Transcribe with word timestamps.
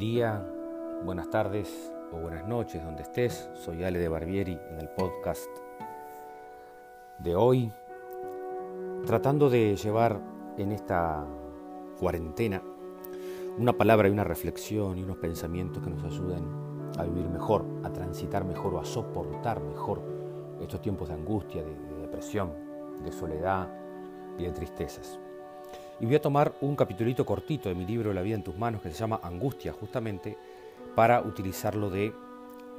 día, 0.00 0.42
buenas 1.04 1.28
tardes 1.28 1.92
o 2.10 2.16
buenas 2.16 2.48
noches 2.48 2.82
donde 2.82 3.02
estés. 3.02 3.50
Soy 3.52 3.84
Ale 3.84 3.98
de 3.98 4.08
Barbieri 4.08 4.58
en 4.70 4.80
el 4.80 4.88
podcast 4.88 5.50
de 7.18 7.36
hoy, 7.36 7.70
tratando 9.04 9.50
de 9.50 9.76
llevar 9.76 10.18
en 10.56 10.72
esta 10.72 11.26
cuarentena 11.98 12.62
una 13.58 13.74
palabra 13.74 14.08
y 14.08 14.10
una 14.10 14.24
reflexión 14.24 14.96
y 14.96 15.02
unos 15.02 15.18
pensamientos 15.18 15.82
que 15.82 15.90
nos 15.90 16.02
ayuden 16.02 16.44
a 16.96 17.04
vivir 17.04 17.28
mejor, 17.28 17.66
a 17.84 17.92
transitar 17.92 18.46
mejor 18.46 18.76
o 18.76 18.80
a 18.80 18.86
soportar 18.86 19.60
mejor 19.60 20.00
estos 20.62 20.80
tiempos 20.80 21.08
de 21.08 21.14
angustia, 21.14 21.62
de, 21.62 21.74
de 21.74 22.00
depresión, 22.00 22.54
de 23.04 23.12
soledad 23.12 23.68
y 24.38 24.44
de 24.44 24.52
tristezas. 24.52 25.20
Y 26.00 26.06
voy 26.06 26.14
a 26.14 26.22
tomar 26.22 26.54
un 26.62 26.76
capitulito 26.76 27.26
cortito 27.26 27.68
de 27.68 27.74
mi 27.74 27.84
libro 27.84 28.14
La 28.14 28.22
vida 28.22 28.34
en 28.34 28.42
tus 28.42 28.56
manos 28.56 28.80
que 28.80 28.90
se 28.90 28.96
llama 28.96 29.20
Angustia, 29.22 29.74
justamente 29.74 30.38
para 30.96 31.20
utilizarlo 31.20 31.90
de, 31.90 32.14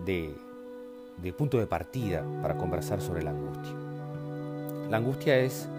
de, 0.04 1.34
punto 1.34 1.60
de 1.60 1.68
partida 1.68 2.26
para 2.42 2.58
conversar 2.58 3.00
sobre 3.00 3.22
la 3.22 3.30
angustia. 3.30 3.76
La 4.90 4.98
angustia 4.98 5.38
es 5.38 5.70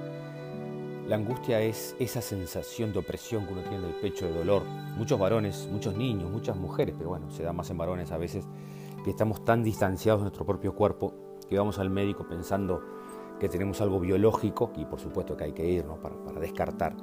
la 1.09 1.17
angustia 1.17 1.61
es 1.61 1.97
esa 1.99 2.23
sensación 2.23 2.93
de 2.93 3.01
opresión 3.01 3.45
que 3.45 3.53
uno 3.55 3.63
tiene 3.63 3.79
en 3.79 3.85
el 3.87 3.95
pecho 3.97 4.25
de 4.25 4.33
dolor. 4.33 4.63
Muchos 4.97 5.19
varones, 5.19 5.69
muchos 5.71 5.97
niños, 5.97 6.31
muchas 6.31 6.57
mujeres, 6.57 6.95
pero 6.97 7.11
bueno, 7.11 7.29
se 7.33 7.43
da 7.43 7.53
más 7.53 7.69
en 7.71 7.77
varones 7.77 8.13
a 8.13 8.19
veces, 8.19 8.47
que 9.03 9.11
estamos 9.11 9.45
tan 9.45 9.65
distanciados 9.65 10.21
de 10.21 10.27
nuestro 10.27 10.47
propio 10.47 10.77
cuerpo 10.77 11.13
que 11.51 11.59
vamos 11.59 11.81
al 11.81 11.91
médico 11.91 12.25
pensando 12.25 12.81
que 13.41 13.49
tenemos 13.49 13.81
algo 13.81 13.99
biológico, 13.99 14.71
y 14.77 14.85
por 14.85 15.01
supuesto 15.01 15.37
que 15.37 15.43
hay 15.43 15.53
que 15.53 15.69
ir 15.69 15.85
para, 16.01 16.15
para 16.25 16.39
descartar 16.39 16.95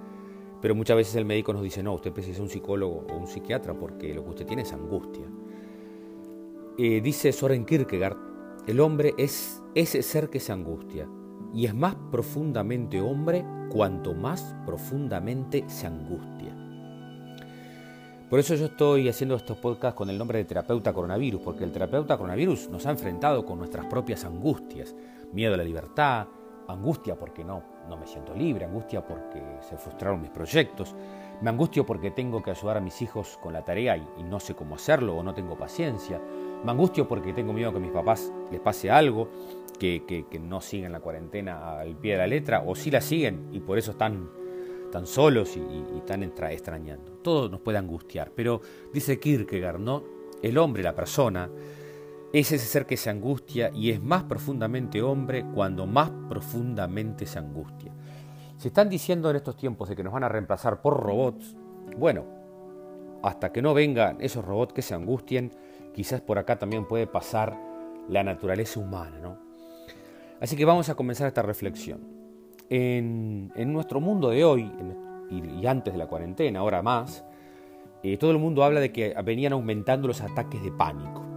pero 0.62 0.76
muchas 0.76 0.98
veces 0.98 1.16
el 1.16 1.26
médico 1.26 1.54
nos 1.54 1.64
dice, 1.64 1.82
no, 1.84 1.94
usted 1.94 2.12
precisa 2.12 2.42
un 2.42 2.50
psicólogo 2.50 3.06
o 3.10 3.18
un 3.18 3.28
psiquiatra 3.28 3.74
porque 3.74 4.14
lo 4.14 4.24
que 4.24 4.30
usted 4.30 4.46
tiene 4.46 4.64
es 4.64 4.74
angustia. 4.74 5.26
Eh, 6.78 7.02
dice 7.02 7.32
Soren 7.32 7.66
Kierkegaard, 7.66 8.18
el 8.68 8.80
hombre 8.80 9.14
es 9.18 9.62
ese 9.76 10.02
ser 10.02 10.30
que 10.30 10.40
se 10.40 10.52
angustia 10.52 11.08
y 11.54 11.66
es 11.66 11.74
más 11.74 11.96
profundamente 12.12 13.02
hombre 13.02 13.44
cuanto 13.70 14.14
más 14.14 14.56
profundamente 14.66 15.66
se 15.68 15.88
angustia. 15.88 16.56
Por 18.30 18.40
eso 18.40 18.54
yo 18.54 18.66
estoy 18.66 19.10
haciendo 19.10 19.36
estos 19.36 19.58
podcasts 19.58 19.98
con 19.98 20.10
el 20.10 20.18
nombre 20.18 20.38
de 20.38 20.46
terapeuta 20.46 20.94
coronavirus, 20.94 21.42
porque 21.42 21.64
el 21.64 21.72
terapeuta 21.72 22.16
coronavirus 22.16 22.70
nos 22.70 22.86
ha 22.86 22.92
enfrentado 22.92 23.44
con 23.44 23.58
nuestras 23.58 23.88
propias 23.88 24.24
angustias, 24.24 24.96
miedo 25.34 25.56
a 25.56 25.58
la 25.58 25.64
libertad, 25.64 26.28
angustia 26.68 27.18
porque 27.18 27.44
no, 27.44 27.64
no 27.90 27.98
me 27.98 28.08
siento 28.08 28.34
libre, 28.34 28.66
angustia 28.66 29.06
porque 29.06 29.42
se 29.62 29.78
frustraron 29.78 30.22
mis 30.22 30.30
proyectos, 30.30 30.96
me 31.42 31.50
angustio 31.50 31.86
porque 31.86 32.12
tengo 32.12 32.42
que 32.42 32.52
ayudar 32.52 32.78
a 32.78 32.82
mis 32.82 33.02
hijos 33.02 33.38
con 33.42 33.54
la 33.54 33.64
tarea 33.64 33.98
y, 33.98 34.24
no 34.24 34.40
sé 34.40 34.56
cómo 34.56 34.76
hacerlo 34.76 35.16
o 35.16 35.24
no 35.24 35.34
tengo 35.34 35.58
paciencia, 35.58 36.22
me 36.64 36.72
angustio 36.72 37.08
porque 37.08 37.34
tengo 37.34 37.52
miedo 37.54 37.74
que 37.74 37.80
mis 37.80 37.92
papás 37.92 38.32
les 38.52 38.60
pase 38.60 38.92
algo, 38.92 39.30
que, 39.80 40.04
que, 40.30 40.40
no 40.40 40.62
siguen 40.62 40.92
la 40.92 41.00
cuarentena 41.00 41.80
al 41.80 41.96
pie 41.96 42.14
de 42.14 42.18
la 42.18 42.28
letra 42.28 42.64
o 42.66 42.76
sí 42.76 42.92
la 42.92 43.02
siguen 43.02 43.48
y 43.52 43.62
por 43.62 43.78
eso 43.78 43.92
están 43.92 44.30
tan 44.92 45.08
solos 45.08 45.56
y, 45.56 45.60
y, 45.60 45.98
están 45.98 46.24
extrañando. 46.24 47.14
Todo 47.22 47.50
nos 47.50 47.62
puede 47.62 47.78
angustiar, 47.78 48.32
pero 48.36 48.62
dice 48.94 49.20
Kierkegaard, 49.20 49.80
¿no? 49.80 50.04
El 50.42 50.58
hombre, 50.58 50.84
la 50.84 50.96
persona, 50.96 51.50
es 52.32 52.52
ese 52.52 52.66
ser 52.66 52.86
que 52.86 52.98
se 52.98 53.10
angustia 53.10 53.72
y 53.74 53.90
es 53.90 54.02
más 54.02 54.24
profundamente 54.24 55.02
hombre 55.02 55.46
cuando 55.54 55.88
más 55.88 56.12
profundamente 56.30 57.26
se 57.26 57.40
angustia. 57.40 57.92
Se 58.58 58.68
están 58.68 58.90
diciendo 58.90 59.30
en 59.30 59.38
estos 59.38 59.56
tiempos 59.56 59.90
de 59.90 59.96
que 59.96 60.04
nos 60.04 60.14
van 60.14 60.24
a 60.24 60.30
reemplazar 60.30 60.82
por 60.82 61.00
robots. 61.02 61.56
Bueno, 61.98 62.26
hasta 63.24 63.52
que 63.52 63.62
no 63.62 63.74
vengan 63.74 64.18
esos 64.20 64.46
robots 64.46 64.74
que 64.74 64.82
se 64.82 64.94
angustien, 64.94 65.52
quizás 65.94 66.22
por 66.22 66.38
acá 66.38 66.60
también 66.60 66.88
puede 66.88 67.08
pasar 67.08 67.58
la 68.08 68.24
naturaleza 68.24 68.80
humana, 68.80 69.18
¿no? 69.22 69.38
Así 70.40 70.56
que 70.56 70.66
vamos 70.66 70.90
a 70.90 70.96
comenzar 70.96 71.28
esta 71.28 71.42
reflexión. 71.42 72.02
En, 72.70 73.52
nuestro 73.74 74.00
mundo 74.00 74.30
de 74.30 74.46
hoy, 74.46 74.72
y, 75.32 75.66
antes 75.66 75.94
de 75.94 75.98
la 75.98 76.08
cuarentena, 76.08 76.60
ahora 76.60 76.82
más, 76.82 77.26
eh, 78.04 78.18
todo 78.18 78.32
el 78.32 78.38
mundo 78.38 78.64
habla 78.64 78.80
de 78.80 78.92
que 78.92 79.16
venían 79.26 79.54
aumentando 79.54 80.08
los 80.08 80.22
ataques 80.22 80.62
de 80.62 80.72
pánico. 80.72 81.29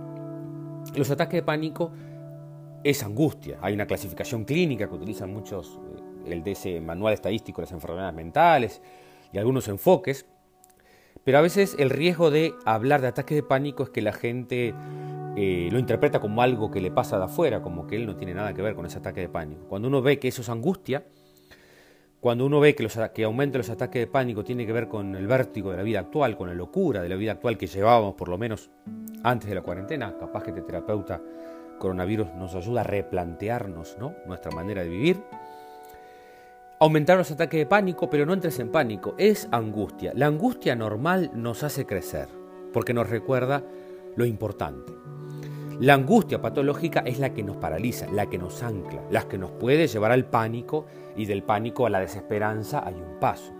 Los 0.94 1.10
ataques 1.10 1.34
de 1.34 1.42
pánico 1.42 1.92
es 2.84 3.02
angustia. 3.02 3.58
Hay 3.62 3.74
una 3.74 3.86
clasificación 3.86 4.44
clínica 4.44 4.88
que 4.88 4.94
utilizan 4.94 5.32
muchos, 5.32 5.78
eh, 6.26 6.32
el 6.32 6.42
de 6.42 6.52
ese 6.52 6.80
manual 6.80 7.14
estadístico 7.14 7.60
de 7.60 7.66
las 7.66 7.72
enfermedades 7.72 8.14
mentales 8.14 8.82
y 9.32 9.38
algunos 9.38 9.68
enfoques. 9.68 10.26
Pero 11.24 11.38
a 11.38 11.40
veces 11.40 11.76
el 11.78 11.90
riesgo 11.90 12.30
de 12.30 12.54
hablar 12.64 13.00
de 13.00 13.08
ataques 13.08 13.36
de 13.36 13.42
pánico 13.42 13.84
es 13.84 13.90
que 13.90 14.02
la 14.02 14.12
gente 14.12 14.74
eh, 15.36 15.68
lo 15.70 15.78
interpreta 15.78 16.20
como 16.20 16.42
algo 16.42 16.70
que 16.70 16.80
le 16.80 16.90
pasa 16.90 17.16
de 17.16 17.24
afuera, 17.24 17.62
como 17.62 17.86
que 17.86 17.96
él 17.96 18.06
no 18.06 18.16
tiene 18.16 18.34
nada 18.34 18.52
que 18.52 18.62
ver 18.62 18.74
con 18.74 18.86
ese 18.86 18.98
ataque 18.98 19.20
de 19.20 19.28
pánico. 19.28 19.66
Cuando 19.68 19.88
uno 19.88 20.02
ve 20.02 20.18
que 20.18 20.28
eso 20.28 20.42
es 20.42 20.48
angustia, 20.48 21.04
cuando 22.20 22.46
uno 22.46 22.60
ve 22.60 22.74
que, 22.74 22.82
los, 22.82 22.98
que 23.14 23.24
aumenta 23.24 23.58
los 23.58 23.70
ataques 23.70 24.02
de 24.02 24.06
pánico 24.06 24.44
tiene 24.44 24.66
que 24.66 24.72
ver 24.72 24.88
con 24.88 25.14
el 25.14 25.26
vértigo 25.26 25.70
de 25.70 25.76
la 25.76 25.82
vida 25.82 26.00
actual, 26.00 26.36
con 26.36 26.48
la 26.48 26.54
locura 26.54 27.02
de 27.02 27.08
la 27.08 27.16
vida 27.16 27.32
actual 27.32 27.56
que 27.56 27.66
llevábamos 27.66 28.14
por 28.14 28.28
lo 28.28 28.38
menos 28.38 28.70
antes 29.22 29.48
de 29.48 29.54
la 29.54 29.62
cuarentena, 29.62 30.16
capaz 30.18 30.42
que 30.42 30.50
este 30.50 30.62
terapeuta 30.62 31.20
coronavirus 31.78 32.32
nos 32.34 32.54
ayuda 32.54 32.82
a 32.82 32.84
replantearnos 32.84 33.96
¿no? 33.98 34.14
nuestra 34.26 34.50
manera 34.52 34.82
de 34.82 34.88
vivir. 34.88 35.22
Aumentar 36.78 37.16
los 37.16 37.30
ataques 37.30 37.58
de 37.58 37.66
pánico, 37.66 38.10
pero 38.10 38.26
no 38.26 38.32
entres 38.32 38.58
en 38.58 38.70
pánico, 38.70 39.14
es 39.18 39.48
angustia. 39.52 40.12
La 40.14 40.26
angustia 40.26 40.74
normal 40.74 41.30
nos 41.34 41.62
hace 41.62 41.86
crecer, 41.86 42.28
porque 42.72 42.94
nos 42.94 43.08
recuerda 43.08 43.62
lo 44.16 44.24
importante. 44.24 44.92
La 45.80 45.94
angustia 45.94 46.40
patológica 46.40 47.00
es 47.00 47.18
la 47.18 47.34
que 47.34 47.42
nos 47.42 47.56
paraliza, 47.56 48.06
la 48.12 48.26
que 48.26 48.38
nos 48.38 48.62
ancla, 48.62 49.02
la 49.10 49.26
que 49.26 49.38
nos 49.38 49.50
puede 49.52 49.86
llevar 49.86 50.12
al 50.12 50.26
pánico 50.26 50.86
y 51.16 51.26
del 51.26 51.42
pánico 51.42 51.86
a 51.86 51.90
la 51.90 52.00
desesperanza 52.00 52.86
hay 52.86 52.94
un 52.94 53.18
paso. 53.18 53.52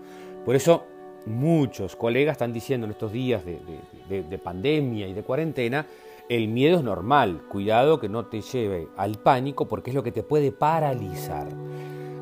Por 0.45 0.55
eso 0.55 0.85
muchos 1.25 1.95
colegas 1.95 2.33
están 2.33 2.53
diciendo 2.53 2.85
en 2.85 2.91
estos 2.91 3.11
días 3.11 3.43
de, 3.45 4.39
pandemia 4.43 5.07
y 5.07 5.13
de 5.13 5.23
cuarentena, 5.23 5.87
el 6.29 6.47
miedo 6.47 6.77
es 6.77 6.83
normal, 6.83 7.43
cuidado 7.49 7.99
que 7.99 8.09
no 8.09 8.25
te 8.25 8.41
lleve 8.41 8.87
al 8.97 9.17
pánico 9.17 9.67
porque 9.67 9.91
es 9.91 9.95
lo 9.95 10.03
que 10.03 10.11
te 10.11 10.23
puede 10.23 10.51
paralizar. 10.51 11.47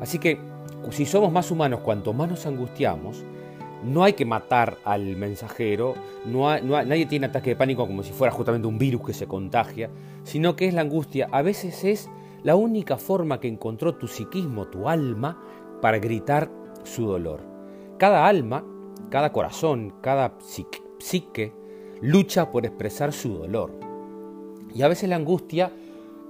Así 0.00 0.18
que 0.18 0.38
si 0.90 1.06
somos 1.06 1.32
más 1.32 1.50
humanos, 1.50 1.80
cuanto 1.80 2.12
más 2.12 2.28
nos 2.28 2.46
angustiamos, 2.46 3.24
no 3.84 4.04
hay 4.04 4.12
que 4.12 4.24
matar 4.24 4.78
al 4.84 5.16
mensajero, 5.16 5.94
no, 6.24 6.56
nadie 6.60 7.06
tiene 7.06 7.26
ataque 7.26 7.50
de 7.50 7.56
pánico 7.56 7.86
como 7.86 8.02
si 8.02 8.12
fuera 8.12 8.32
justamente 8.32 8.68
un 8.68 8.78
virus 8.78 9.04
que 9.04 9.12
se 9.12 9.26
contagia, 9.26 9.90
sino 10.24 10.54
que 10.56 10.66
es 10.66 10.74
la 10.74 10.82
angustia. 10.82 11.28
A 11.32 11.42
veces 11.42 11.84
es 11.84 12.08
la 12.42 12.56
única 12.56 12.96
forma 12.96 13.40
que 13.40 13.48
encontró 13.48 13.94
tu 13.94 14.06
psiquismo, 14.06 14.66
tu 14.66 14.88
alma, 14.88 15.42
para 15.80 15.98
gritar 15.98 16.48
su 16.84 17.06
dolor. 17.06 17.40
Cada 17.98 18.26
alma 18.26 18.64
cada 19.12 19.30
corazón, 19.30 19.92
cada 20.00 20.38
psique, 20.40 21.52
lucha 22.00 22.50
por 22.50 22.64
expresar 22.64 23.12
su 23.12 23.34
dolor. 23.34 23.70
Y 24.74 24.80
a 24.80 24.88
veces 24.88 25.06
la 25.06 25.16
angustia 25.16 25.70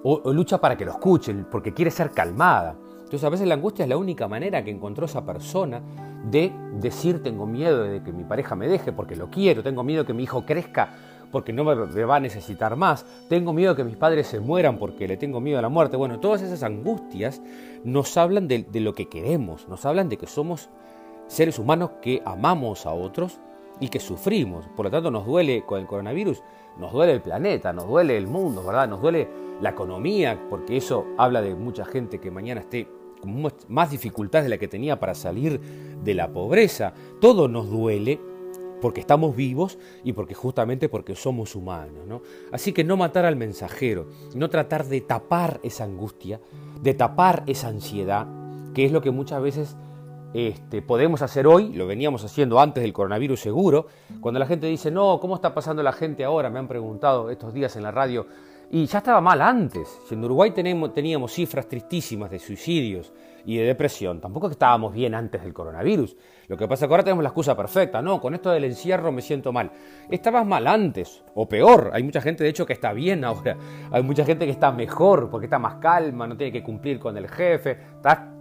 o, 0.03 0.32
lucha 0.32 0.60
para 0.60 0.76
que 0.76 0.84
lo 0.84 0.91
escuchen, 0.91 1.47
porque 1.48 1.72
quiere 1.72 1.93
ser 1.93 2.10
calmada. 2.10 2.76
Entonces 3.04 3.22
a 3.22 3.28
veces 3.28 3.47
la 3.47 3.54
angustia 3.54 3.84
es 3.84 3.88
la 3.88 3.97
única 3.97 4.26
manera 4.26 4.65
que 4.65 4.72
encontró 4.72 5.06
esa 5.06 5.25
persona 5.25 5.81
de 6.28 6.50
decir 6.81 7.22
tengo 7.22 7.47
miedo 7.47 7.84
de 7.84 8.03
que 8.03 8.12
mi 8.12 8.25
pareja 8.25 8.56
me 8.56 8.66
deje 8.66 8.91
porque 8.91 9.14
lo 9.14 9.31
quiero, 9.31 9.62
tengo 9.62 9.84
miedo 9.84 10.03
de 10.03 10.06
que 10.09 10.14
mi 10.14 10.25
hijo 10.25 10.44
crezca 10.44 10.93
porque 11.31 11.53
no 11.53 11.62
me 11.62 11.75
va 12.04 12.16
a 12.16 12.20
necesitar 12.20 12.75
más, 12.75 13.06
tengo 13.28 13.53
miedo 13.53 13.75
de 13.75 13.76
que 13.76 13.84
mis 13.84 13.97
padres 13.97 14.26
se 14.26 14.41
mueran 14.41 14.78
porque 14.78 15.06
le 15.06 15.16
tengo 15.16 15.41
miedo 15.41 15.60
a 15.60 15.62
la 15.62 15.69
muerte. 15.69 15.97
Bueno, 15.97 16.19
todas 16.19 16.43
esas 16.43 16.64
angustias 16.64 17.41
nos 17.84 18.16
hablan 18.16 18.49
de 18.49 18.81
lo 18.81 18.93
que 18.93 19.09
queremos, 19.09 19.69
nos 19.69 19.87
hablan 19.87 20.09
de 20.09 20.17
que 20.17 20.26
somos 20.26 20.69
seres 21.32 21.58
humanos 21.58 21.93
que 22.02 22.23
amamos 22.25 22.87
a 22.87 22.93
otros 22.93 23.40
y 23.81 23.88
que 23.88 24.00
sufrimos. 24.00 24.67
Por 24.76 24.87
lo 24.87 24.90
tanto, 24.90 25.11
nos 25.11 25.26
duele 25.26 25.64
con 25.64 25.81
el 25.81 25.87
coronavirus, 25.87 26.43
nos 26.79 26.93
duele 26.93 27.12
el 27.12 27.23
planeta, 27.23 27.73
nos 27.73 27.88
duele 27.88 28.17
el 28.17 28.26
mundo, 28.26 28.62
¿verdad? 28.62 28.88
Nos 28.88 29.00
duele 29.00 29.29
la 29.61 29.70
economía, 29.70 30.38
porque 30.50 30.76
eso 30.76 31.06
habla 31.17 31.40
de 31.40 31.55
mucha 31.55 31.84
gente 31.84 32.20
que 32.20 32.31
mañana 32.31 32.61
esté 32.61 32.87
con 33.20 33.50
más 33.69 33.90
dificultades 33.90 34.44
de 34.44 34.50
la 34.50 34.58
que 34.58 34.69
tenía 34.69 35.00
para 35.00 35.14
salir 35.14 35.61
de 36.02 36.14
la 36.14 36.29
pobreza. 36.29 36.93
Todo 37.20 37.49
nos 37.49 37.70
duele 37.70 38.20
porque 38.82 39.00
estamos 39.00 39.35
vivos 39.35 39.78
y 40.05 40.12
porque 40.12 40.35
justamente 40.35 40.88
porque 40.88 41.14
somos 41.14 41.55
humanos. 41.55 42.06
¿no? 42.06 42.20
Así 42.50 42.73
que 42.73 42.85
no 42.85 42.96
matar 42.96 43.25
al 43.25 43.37
mensajero, 43.37 44.08
no 44.35 44.50
tratar 44.50 44.85
de 44.87 45.00
tapar 45.00 45.61
esa 45.62 45.85
angustia, 45.85 46.40
de 46.82 46.93
tapar 46.93 47.44
esa 47.46 47.69
ansiedad, 47.69 48.26
que 48.75 48.85
es 48.85 48.93
lo 48.93 49.00
que 49.00 49.12
muchas 49.12 49.40
veces 49.40 49.76
este, 50.34 50.82
podemos 50.82 51.23
hacer 51.23 51.46
hoy, 51.46 51.73
lo 51.73 51.87
veníamos 51.87 52.25
haciendo 52.25 52.61
antes 52.61 52.82
del 52.82 52.93
coronavirus 52.93 53.40
seguro, 53.40 53.87
cuando 54.20 54.40
la 54.40 54.46
gente 54.46 54.67
dice, 54.67 54.90
no, 54.90 55.19
¿cómo 55.20 55.34
está 55.34 55.55
pasando 55.55 55.82
la 55.82 55.93
gente 55.93 56.25
ahora? 56.25 56.50
Me 56.50 56.58
han 56.58 56.69
preguntado 56.69 57.31
estos 57.31 57.52
días 57.52 57.76
en 57.76 57.82
la 57.82 57.90
radio, 57.90 58.26
y 58.75 58.87
ya 58.87 58.99
estaba 58.99 59.20
mal 59.20 59.43
antes. 59.43 60.00
En 60.11 60.25
Uruguay 60.25 60.50
teníamos 60.52 61.32
cifras 61.32 61.69
tristísimas 61.69 62.31
de 62.31 62.38
suicidios 62.38 63.12
y 63.44 63.58
de 63.58 63.64
depresión. 63.64 64.19
Tampoco 64.19 64.49
estábamos 64.49 64.94
bien 64.94 65.14
antes 65.14 65.43
del 65.43 65.52
coronavirus. 65.52 66.17
Lo 66.49 66.56
que 66.56 66.67
pasa 66.67 66.87
es 66.87 66.88
que 66.88 66.94
ahora 66.94 67.05
tenemos 67.05 67.23
la 67.23 67.28
excusa 67.28 67.55
perfecta. 67.55 68.00
No, 68.00 68.19
con 68.19 68.32
esto 68.32 68.50
del 68.50 68.64
encierro 68.64 69.12
me 69.12 69.20
siento 69.20 69.52
mal. 69.52 69.70
Estabas 70.11 70.46
mal 70.46 70.67
antes, 70.67 71.23
o 71.35 71.46
peor. 71.46 71.90
Hay 71.93 72.02
mucha 72.02 72.23
gente, 72.23 72.44
de 72.44 72.50
hecho, 72.50 72.64
que 72.64 72.73
está 72.73 72.94
bien 72.94 73.25
ahora. 73.26 73.58
Hay 73.90 74.02
mucha 74.02 74.25
gente 74.25 74.46
que 74.46 74.52
está 74.52 74.73
mejor, 74.73 75.28
porque 75.28 75.46
está 75.46 75.58
más 75.58 75.75
calma, 75.75 76.26
no 76.26 76.35
tiene 76.35 76.50
que 76.50 76.62
cumplir 76.62 76.99
con 76.99 77.14
el 77.19 77.28
jefe, 77.28 77.76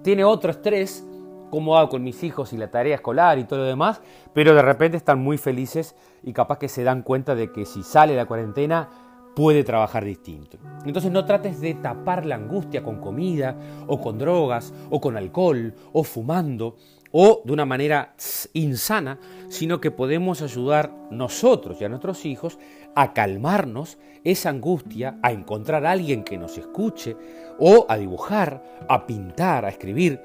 tiene 0.02 0.24
otro 0.24 0.52
estrés 0.52 1.06
cómo 1.52 1.78
hago 1.78 1.90
con 1.90 2.04
mis 2.04 2.24
hijos 2.24 2.54
y 2.54 2.58
la 2.58 2.72
tarea 2.72 2.96
escolar 2.96 3.38
y 3.38 3.44
todo 3.44 3.60
lo 3.60 3.66
demás, 3.66 4.02
pero 4.34 4.56
de 4.56 4.64
repente 4.64 4.98
están 4.98 5.20
muy 5.20 5.38
felices 5.38 5.96
y 6.24 6.34
capaz 6.34 6.58
que 6.58 6.68
se 6.68 6.84
dan 6.84 7.04
cuenta 7.04 7.36
de 7.36 7.52
que 7.52 7.66
si 7.66 7.84
sale 7.84 8.16
la 8.16 8.26
cuarentena 8.26 8.90
puede 9.36 9.64
trabajar 9.64 10.04
distinto. 10.04 10.58
Entonces 10.86 11.12
no 11.12 11.26
trates 11.26 11.62
de 11.62 11.76
tapar 11.76 12.26
la 12.26 12.36
angustia 12.36 12.84
con 12.84 13.00
comida 13.00 13.56
o 13.88 14.02
con 14.02 14.18
drogas 14.18 14.74
o 14.90 15.00
con 15.00 15.16
alcohol 15.16 15.74
o 15.94 16.04
fumando 16.04 16.76
o 17.12 17.42
de 17.44 17.54
una 17.54 17.66
manera 17.66 18.16
insana, 18.54 19.20
sino 19.50 19.82
que 19.82 19.92
podemos 19.92 20.42
ayudar 20.42 20.94
nosotros 21.12 21.80
y 21.82 21.84
a 21.84 21.90
nuestros 21.90 22.26
hijos 22.26 22.58
a 22.96 23.14
calmarnos 23.14 23.98
esa 24.24 24.50
angustia, 24.50 25.18
a 25.22 25.32
encontrar 25.32 25.86
a 25.86 25.92
alguien 25.92 26.24
que 26.24 26.38
nos 26.38 26.58
escuche 26.58 27.16
o 27.60 27.86
a 27.90 27.98
dibujar, 27.98 28.64
a 28.88 29.06
pintar, 29.06 29.66
a 29.66 29.70
escribir, 29.70 30.22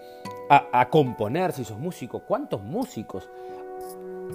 a, 0.49 0.89
componer 0.91 1.53
si. 1.53 1.65
¿Cuántos 2.27 2.63
músicos 2.63 3.29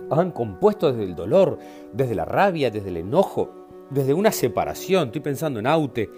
han 0.10 0.32
compuesto 0.32 0.92
desde 0.92 1.04
el 1.04 1.16
dolor, 1.16 1.58
desde 1.94 2.16
la 2.16 2.26
rabia, 2.26 2.70
desde 2.70 2.90
el 2.90 2.98
enojo, 2.98 3.68
desde 3.90 4.14
una 4.14 4.32
separación? 4.32 5.08
Estoy 5.08 5.22
pensando 5.22 5.60
en 5.60 5.68
Aute, 5.68 6.10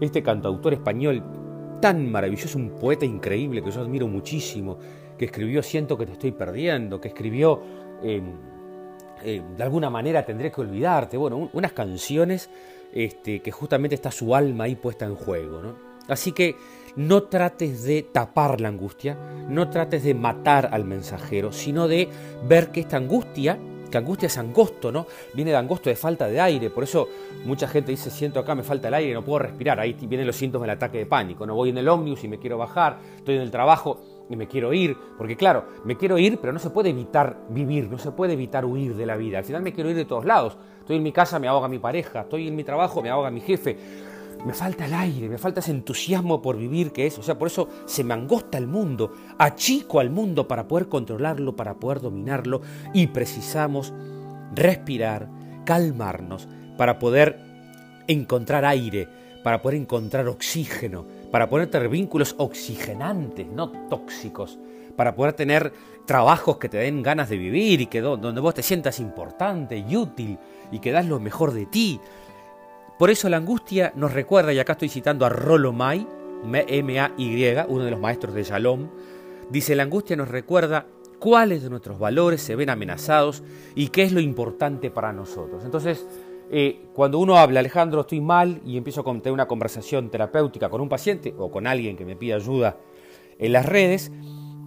este 0.00 0.22
cantautor 0.22 0.74
español 0.74 1.22
tan 1.80 2.10
maravilloso, 2.10 2.58
un 2.58 2.70
poeta 2.78 3.06
increíble 3.06 3.62
que 3.62 3.70
yo 3.70 3.80
admiro 3.80 4.06
muchísimo, 4.06 4.78
que 5.18 5.26
escribió 5.26 5.62
Siento 5.62 5.96
que 5.96 6.06
te 6.06 6.12
estoy 6.12 6.32
perdiendo, 6.32 7.00
que 7.00 7.08
escribió 7.08 7.60
em, 8.02 8.34
em, 9.24 9.56
De 9.56 9.62
alguna 9.62 9.90
manera 9.90 10.24
tendré 10.24 10.50
que 10.50 10.60
olvidarte, 10.60 11.16
bueno, 11.16 11.50
unas 11.52 11.72
canciones 11.72 12.50
este, 12.92 13.40
que 13.40 13.52
justamente 13.52 13.94
está 13.94 14.10
su 14.10 14.34
alma 14.34 14.64
ahí 14.64 14.76
puesta 14.76 15.04
en 15.04 15.14
juego. 15.14 15.62
¿no? 15.62 15.74
Así 16.08 16.32
que 16.32 16.56
no 16.96 17.24
trates 17.24 17.84
de 17.84 18.02
tapar 18.02 18.60
la 18.60 18.68
angustia, 18.68 19.16
no 19.48 19.70
trates 19.70 20.02
de 20.02 20.14
matar 20.14 20.70
al 20.72 20.84
mensajero, 20.84 21.52
sino 21.52 21.86
de 21.86 22.08
ver 22.48 22.72
que 22.72 22.80
esta 22.80 22.96
angustia, 22.96 23.58
que 23.90 23.98
angustia 23.98 24.26
es 24.26 24.38
angosto, 24.38 24.90
¿no? 24.90 25.06
Viene 25.34 25.52
de 25.52 25.56
angosto 25.56 25.88
de 25.88 25.96
falta 25.96 26.26
de 26.26 26.40
aire, 26.40 26.70
por 26.70 26.84
eso 26.84 27.08
mucha 27.44 27.68
gente 27.68 27.92
dice, 27.92 28.10
siento 28.10 28.40
acá, 28.40 28.54
me 28.54 28.62
falta 28.62 28.88
el 28.88 28.94
aire, 28.94 29.14
no 29.14 29.24
puedo 29.24 29.40
respirar, 29.40 29.78
ahí 29.78 29.92
vienen 29.92 30.26
los 30.26 30.36
síntomas 30.36 30.66
del 30.66 30.76
ataque 30.76 30.98
de 30.98 31.06
pánico, 31.06 31.46
no 31.46 31.54
voy 31.54 31.70
en 31.70 31.78
el 31.78 31.88
ómnibus 31.88 32.24
y 32.24 32.28
me 32.28 32.38
quiero 32.38 32.58
bajar, 32.58 32.98
estoy 33.16 33.36
en 33.36 33.42
el 33.42 33.50
trabajo 33.50 34.00
y 34.30 34.36
me 34.36 34.46
quiero 34.46 34.72
ir, 34.72 34.96
porque 35.18 35.36
claro, 35.36 35.64
me 35.84 35.96
quiero 35.96 36.16
ir, 36.16 36.38
pero 36.40 36.52
no 36.52 36.60
se 36.60 36.70
puede 36.70 36.90
evitar 36.90 37.36
vivir, 37.50 37.90
no 37.90 37.98
se 37.98 38.12
puede 38.12 38.34
evitar 38.34 38.64
huir 38.64 38.94
de 38.94 39.04
la 39.04 39.16
vida, 39.16 39.38
al 39.38 39.44
final 39.44 39.60
me 39.60 39.72
quiero 39.72 39.90
ir 39.90 39.96
de 39.96 40.04
todos 40.04 40.24
lados, 40.24 40.56
estoy 40.78 40.96
en 40.96 41.02
mi 41.02 41.12
casa, 41.12 41.38
me 41.38 41.48
ahoga 41.48 41.68
mi 41.68 41.80
pareja, 41.80 42.20
estoy 42.20 42.48
en 42.48 42.56
mi 42.56 42.64
trabajo, 42.64 43.02
me 43.02 43.10
ahoga 43.10 43.30
mi 43.30 43.40
jefe, 43.40 43.76
me 44.46 44.54
falta 44.54 44.86
el 44.86 44.94
aire, 44.94 45.28
me 45.28 45.36
falta 45.36 45.60
ese 45.60 45.72
entusiasmo 45.72 46.40
por 46.40 46.56
vivir 46.56 46.92
que 46.92 47.06
es, 47.06 47.18
o 47.18 47.22
sea, 47.22 47.38
por 47.38 47.48
eso 47.48 47.68
se 47.84 48.04
me 48.04 48.14
angosta 48.14 48.56
el 48.56 48.66
mundo, 48.66 49.12
achico 49.36 50.00
al 50.00 50.10
mundo 50.10 50.48
para 50.48 50.66
poder 50.68 50.88
controlarlo, 50.88 51.56
para 51.56 51.74
poder 51.74 52.00
dominarlo 52.00 52.62
y 52.94 53.08
precisamos 53.08 53.92
respirar, 54.54 55.28
calmarnos 55.64 56.48
para 56.78 56.98
poder 56.98 57.38
encontrar 58.06 58.64
aire, 58.64 59.08
para 59.42 59.60
poder 59.60 59.78
encontrar 59.78 60.26
oxígeno, 60.28 61.04
para 61.30 61.48
poder 61.48 61.68
tener 61.68 61.88
vínculos 61.88 62.34
oxigenantes, 62.38 63.46
no 63.46 63.70
tóxicos, 63.88 64.58
para 64.96 65.14
poder 65.14 65.32
tener 65.34 65.72
trabajos 66.06 66.58
que 66.58 66.68
te 66.68 66.78
den 66.78 67.02
ganas 67.02 67.28
de 67.28 67.36
vivir 67.36 67.80
y 67.80 67.86
que 67.86 68.00
donde 68.00 68.40
vos 68.40 68.54
te 68.54 68.62
sientas 68.62 68.98
importante 69.00 69.76
y 69.76 69.96
útil 69.96 70.38
y 70.72 70.78
que 70.80 70.92
das 70.92 71.06
lo 71.06 71.20
mejor 71.20 71.52
de 71.52 71.66
ti, 71.66 72.00
por 72.98 73.08
eso 73.08 73.28
la 73.30 73.38
angustia 73.38 73.92
nos 73.96 74.12
recuerda, 74.12 74.52
y 74.52 74.58
acá 74.58 74.72
estoy 74.72 74.90
citando 74.90 75.24
a 75.24 75.30
Rollo 75.30 75.72
May, 75.72 76.06
M-A-Y, 76.44 77.56
uno 77.68 77.84
de 77.84 77.90
los 77.90 78.00
maestros 78.00 78.34
de 78.34 78.42
Shalom, 78.42 78.88
dice, 79.48 79.74
la 79.74 79.84
angustia 79.84 80.16
nos 80.16 80.28
recuerda 80.28 80.86
cuáles 81.18 81.62
de 81.62 81.70
nuestros 81.70 81.98
valores 81.98 82.42
se 82.42 82.56
ven 82.56 82.68
amenazados 82.68 83.42
y 83.74 83.88
qué 83.88 84.02
es 84.02 84.12
lo 84.12 84.20
importante 84.20 84.90
para 84.90 85.12
nosotros. 85.12 85.64
Entonces, 85.64 86.06
eh, 86.50 86.86
cuando 86.94 87.18
uno 87.18 87.36
habla, 87.36 87.60
Alejandro, 87.60 88.00
estoy 88.00 88.20
mal 88.20 88.60
y 88.64 88.76
empiezo 88.76 89.02
a 89.02 89.04
tener 89.04 89.32
una 89.32 89.46
conversación 89.46 90.10
terapéutica 90.10 90.68
con 90.68 90.80
un 90.80 90.88
paciente 90.88 91.34
o 91.38 91.50
con 91.50 91.66
alguien 91.66 91.96
que 91.96 92.04
me 92.04 92.16
pide 92.16 92.34
ayuda 92.34 92.76
en 93.38 93.52
las 93.52 93.66
redes, 93.66 94.12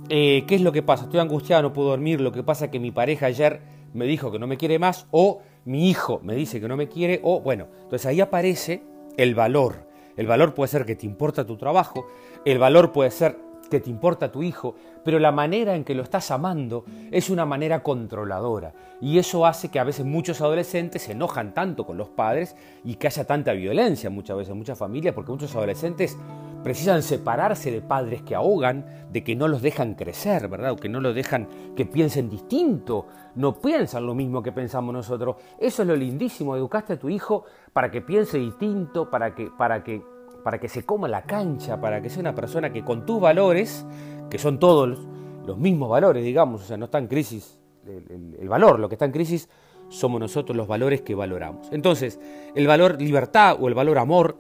eh, 0.10 0.44
¿qué 0.48 0.56
es 0.56 0.62
lo 0.62 0.72
que 0.72 0.82
pasa? 0.82 1.04
Estoy 1.04 1.20
angustiado, 1.20 1.62
no 1.62 1.74
puedo 1.74 1.90
dormir, 1.90 2.22
lo 2.22 2.32
que 2.32 2.42
pasa 2.42 2.66
es 2.66 2.72
que 2.72 2.80
mi 2.80 2.92
pareja 2.92 3.26
ayer 3.26 3.62
me 3.94 4.06
dijo 4.06 4.32
que 4.32 4.40
no 4.40 4.48
me 4.48 4.58
quiere 4.58 4.80
más 4.80 5.08
o 5.12 5.42
mi 5.66 5.90
hijo 5.90 6.20
me 6.24 6.36
dice 6.36 6.60
que 6.60 6.68
no 6.68 6.76
me 6.76 6.88
quiere, 6.88 7.20
o 7.24 7.42
bueno, 7.42 7.68
entonces 7.84 8.06
ahí 8.06 8.22
aparece 8.22 8.84
el 9.18 9.36
valor. 9.36 9.88
El 10.16 10.28
valor 10.28 10.54
puede 10.54 10.68
ser 10.68 10.86
que 10.86 10.96
te 10.96 11.06
importa 11.06 11.46
tu 11.46 11.58
trabajo, 11.58 12.08
el 12.46 12.60
valor 12.60 12.92
puede 12.92 13.12
ser 13.12 13.38
que 13.70 13.80
te 13.80 13.90
importa 13.90 14.32
tu 14.32 14.44
hijo, 14.44 14.76
pero 15.04 15.20
la 15.20 15.32
manera 15.32 15.76
en 15.76 15.84
que 15.84 15.96
lo 15.96 16.04
estás 16.04 16.32
amando 16.32 16.86
es 17.12 17.30
una 17.30 17.46
manera 17.46 17.84
controladora. 17.84 18.74
Y 19.02 19.18
eso 19.18 19.46
hace 19.46 19.70
que 19.70 19.80
a 19.80 19.84
veces 19.84 20.06
muchos 20.06 20.42
adolescentes 20.42 21.04
se 21.04 21.12
enojan 21.12 21.54
tanto 21.54 21.86
con 21.86 21.98
los 21.98 22.10
padres 22.10 22.56
y 22.84 22.96
que 22.96 23.08
haya 23.08 23.26
tanta 23.26 23.54
violencia 23.54 24.10
muchas 24.10 24.38
veces 24.38 24.52
en 24.52 24.58
muchas 24.58 24.78
familias, 24.78 25.14
porque 25.14 25.32
muchos 25.32 25.56
adolescentes 25.56 26.18
precisan 26.64 27.04
separarse 27.04 27.72
de 27.72 27.82
padres 27.82 28.22
que 28.22 28.36
ahogan, 28.36 28.86
de 29.12 29.24
que 29.24 29.36
no 29.36 29.48
los 29.48 29.62
dejan 29.62 29.96
crecer, 29.96 30.48
¿verdad? 30.48 30.72
O 30.72 30.76
que 30.78 30.90
no 30.90 31.02
los 31.02 31.14
dejan 31.14 31.48
que 31.76 31.86
piensen 31.86 32.30
distinto, 32.30 33.08
no 33.36 33.60
piensan 33.60 34.06
lo 34.06 34.16
mismo 34.16 34.42
que 34.42 34.52
pensamos 34.52 34.94
nosotros. 34.94 35.36
Eso 35.60 35.82
es 35.82 35.88
lo 35.88 35.96
lindísimo, 35.96 36.56
educaste 36.56 36.94
a 36.94 37.00
tu 37.00 37.10
hijo 37.10 37.44
para 37.74 37.92
que 37.92 38.02
piense 38.02 38.38
distinto, 38.38 39.10
para 39.10 39.36
que, 39.36 39.52
para 39.58 39.84
que, 39.84 40.02
para 40.44 40.60
que 40.60 40.70
se 40.70 40.84
coma 40.84 41.08
la 41.08 41.24
cancha, 41.24 41.80
para 41.80 42.02
que 42.02 42.10
sea 42.10 42.20
una 42.20 42.36
persona 42.36 42.72
que 42.72 42.84
con 42.84 43.06
tus 43.06 43.20
valores, 43.20 43.86
que 44.30 44.38
son 44.38 44.60
todos 44.60 45.00
los, 45.46 45.58
mismos 45.58 45.90
valores, 45.90 46.24
digamos, 46.24 46.62
o 46.62 46.66
sea, 46.66 46.78
no 46.78 46.86
está 46.86 46.98
en 46.98 47.08
crisis 47.08 47.60
el 48.40 48.48
valor, 48.48 48.80
lo 48.80 48.88
que 48.88 48.96
está 48.96 49.06
en 49.06 49.12
crisis 49.12 49.50
somos 49.90 50.20
nosotros 50.20 50.56
los 50.56 50.68
valores 50.68 51.02
que 51.02 51.16
valoramos. 51.16 51.68
Entonces, 51.72 52.20
el 52.56 52.66
valor 52.66 53.02
libertad 53.02 53.58
o 53.60 53.68
el 53.68 53.74
valor 53.74 53.98
amor, 53.98 54.38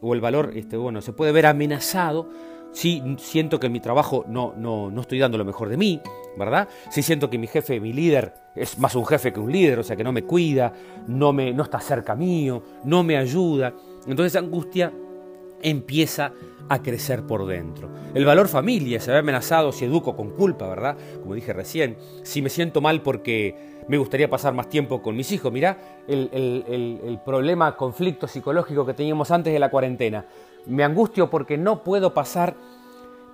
o 0.00 0.14
el 0.14 0.20
valor, 0.20 0.52
este, 0.54 0.76
bueno, 0.76 1.00
se 1.00 1.12
puede 1.12 1.32
ver 1.32 1.46
amenazado 1.46 2.28
si 2.72 3.02
siento 3.18 3.58
que 3.58 3.66
en 3.66 3.72
mi 3.72 3.80
trabajo 3.80 4.24
no, 4.28 4.52
no, 4.56 4.90
no 4.90 5.00
estoy 5.00 5.18
dando 5.18 5.38
lo 5.38 5.44
mejor 5.44 5.68
de 5.68 5.76
mí, 5.76 6.00
¿verdad? 6.36 6.68
Si 6.90 7.02
siento 7.02 7.30
que 7.30 7.38
mi 7.38 7.46
jefe, 7.46 7.80
mi 7.80 7.92
líder, 7.92 8.34
es 8.54 8.78
más 8.78 8.94
un 8.94 9.06
jefe 9.06 9.32
que 9.32 9.40
un 9.40 9.50
líder, 9.50 9.78
o 9.78 9.82
sea, 9.82 9.96
que 9.96 10.04
no 10.04 10.12
me 10.12 10.24
cuida, 10.24 10.72
no, 11.06 11.32
me, 11.32 11.52
no 11.54 11.62
está 11.62 11.80
cerca 11.80 12.14
mío, 12.14 12.62
no 12.84 13.02
me 13.02 13.16
ayuda. 13.16 13.72
Entonces 14.06 14.36
angustia 14.36 14.92
empieza 15.62 16.32
a 16.68 16.82
crecer 16.82 17.22
por 17.22 17.46
dentro. 17.46 17.88
El 18.14 18.24
valor 18.24 18.48
familia 18.48 19.00
se 19.00 19.12
ve 19.12 19.18
amenazado 19.18 19.72
si 19.72 19.84
educo 19.84 20.16
con 20.16 20.30
culpa, 20.30 20.66
¿verdad? 20.68 20.96
Como 21.22 21.34
dije 21.34 21.52
recién, 21.52 21.96
si 22.22 22.42
me 22.42 22.48
siento 22.48 22.80
mal 22.80 23.02
porque 23.02 23.54
me 23.88 23.98
gustaría 23.98 24.28
pasar 24.28 24.54
más 24.54 24.68
tiempo 24.68 25.02
con 25.02 25.16
mis 25.16 25.30
hijos. 25.32 25.52
Mirá 25.52 25.78
el, 26.08 27.20
problema, 27.24 27.76
conflicto 27.76 28.26
psicológico 28.26 28.84
que 28.84 28.94
teníamos 28.94 29.30
antes 29.30 29.52
de 29.52 29.58
la 29.58 29.70
cuarentena. 29.70 30.26
Me 30.66 30.82
angustio 30.82 31.30
porque 31.30 31.56
no 31.56 31.84
puedo 31.84 32.12
pasar, 32.12 32.56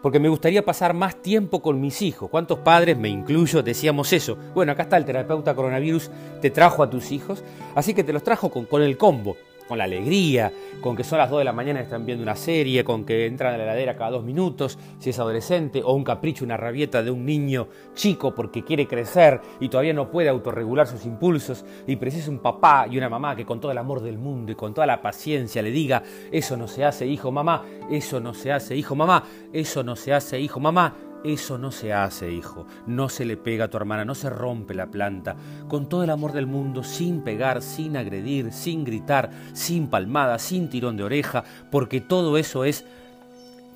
porque 0.02 0.20
me 0.20 0.28
gustaría 0.28 0.64
pasar 0.64 0.92
más 0.92 1.16
tiempo 1.16 1.62
con 1.62 1.80
mis 1.80 2.02
hijos. 2.02 2.28
¿Cuántos 2.28 2.58
padres, 2.58 2.98
me 2.98 3.08
incluyo, 3.08 3.62
decíamos 3.62 4.12
eso? 4.12 4.36
Bueno, 4.54 4.72
acá 4.72 4.82
está 4.82 4.98
el 4.98 5.06
terapeuta 5.06 5.54
coronavirus, 5.54 6.10
te 6.42 6.50
trajo 6.50 6.82
a 6.82 6.90
tus 6.90 7.12
hijos, 7.12 7.42
así 7.74 7.94
que 7.94 8.04
te 8.04 8.12
los 8.12 8.22
trajo 8.22 8.50
con, 8.50 8.66
con 8.66 8.82
el 8.82 8.98
combo 8.98 9.36
con 9.72 9.78
la 9.78 9.84
alegría, 9.84 10.52
con 10.82 10.94
que 10.94 11.02
son 11.02 11.16
las 11.16 11.30
2 11.30 11.38
de 11.38 11.44
la 11.44 11.54
mañana 11.54 11.80
y 11.80 11.84
están 11.84 12.04
viendo 12.04 12.22
una 12.22 12.36
serie, 12.36 12.84
con 12.84 13.06
que 13.06 13.24
entran 13.24 13.54
a 13.54 13.56
la 13.56 13.64
heladera 13.64 13.96
cada 13.96 14.10
dos 14.10 14.22
minutos, 14.22 14.78
si 14.98 15.08
es 15.08 15.18
adolescente, 15.18 15.80
o 15.82 15.94
un 15.94 16.04
capricho, 16.04 16.44
una 16.44 16.58
rabieta 16.58 17.02
de 17.02 17.10
un 17.10 17.24
niño 17.24 17.68
chico 17.94 18.34
porque 18.34 18.64
quiere 18.64 18.86
crecer 18.86 19.40
y 19.60 19.70
todavía 19.70 19.94
no 19.94 20.10
puede 20.10 20.28
autorregular 20.28 20.86
sus 20.86 21.06
impulsos 21.06 21.64
y 21.86 21.96
precisa 21.96 22.30
un 22.30 22.40
papá 22.40 22.86
y 22.90 22.98
una 22.98 23.08
mamá 23.08 23.34
que 23.34 23.46
con 23.46 23.60
todo 23.60 23.72
el 23.72 23.78
amor 23.78 24.02
del 24.02 24.18
mundo 24.18 24.52
y 24.52 24.56
con 24.56 24.74
toda 24.74 24.86
la 24.86 25.00
paciencia 25.00 25.62
le 25.62 25.70
diga, 25.70 26.02
eso 26.30 26.54
no 26.58 26.68
se 26.68 26.84
hace, 26.84 27.06
hijo, 27.06 27.32
mamá, 27.32 27.64
eso 27.90 28.20
no 28.20 28.34
se 28.34 28.52
hace, 28.52 28.76
hijo, 28.76 28.94
mamá, 28.94 29.24
eso 29.54 29.82
no 29.82 29.96
se 29.96 30.12
hace, 30.12 30.38
hijo, 30.38 30.60
mamá, 30.60 30.94
eso 31.24 31.58
no 31.58 31.70
se 31.70 31.92
hace, 31.92 32.30
hijo. 32.30 32.66
No 32.86 33.08
se 33.08 33.24
le 33.24 33.36
pega 33.36 33.66
a 33.66 33.68
tu 33.68 33.76
hermana, 33.76 34.04
no 34.04 34.14
se 34.14 34.30
rompe 34.30 34.74
la 34.74 34.86
planta. 34.86 35.36
Con 35.68 35.88
todo 35.88 36.04
el 36.04 36.10
amor 36.10 36.32
del 36.32 36.46
mundo, 36.46 36.82
sin 36.82 37.22
pegar, 37.22 37.62
sin 37.62 37.96
agredir, 37.96 38.52
sin 38.52 38.84
gritar, 38.84 39.30
sin 39.52 39.88
palmada, 39.88 40.38
sin 40.38 40.68
tirón 40.68 40.96
de 40.96 41.04
oreja, 41.04 41.44
porque 41.70 42.00
todo 42.00 42.36
eso 42.38 42.64
es 42.64 42.84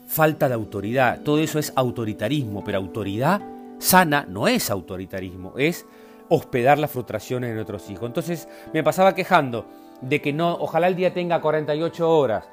falta 0.06 0.48
de 0.48 0.54
autoridad, 0.54 1.20
todo 1.22 1.38
eso 1.38 1.58
es 1.58 1.72
autoritarismo, 1.74 2.62
pero 2.64 2.78
autoridad 2.78 3.42
sana 3.78 4.24
no 4.28 4.48
es 4.48 4.70
autoritarismo, 4.70 5.54
es 5.56 5.84
hospedar 6.28 6.78
las 6.78 6.90
frustraciones 6.90 7.50
de 7.50 7.54
nuestros 7.56 7.88
hijos. 7.90 8.06
Entonces 8.06 8.48
me 8.72 8.82
pasaba 8.82 9.14
quejando 9.14 9.66
de 10.00 10.20
que 10.20 10.32
no, 10.32 10.54
ojalá 10.54 10.88
el 10.88 10.96
día 10.96 11.12
tenga 11.12 11.40
48 11.40 12.10
horas, 12.10 12.44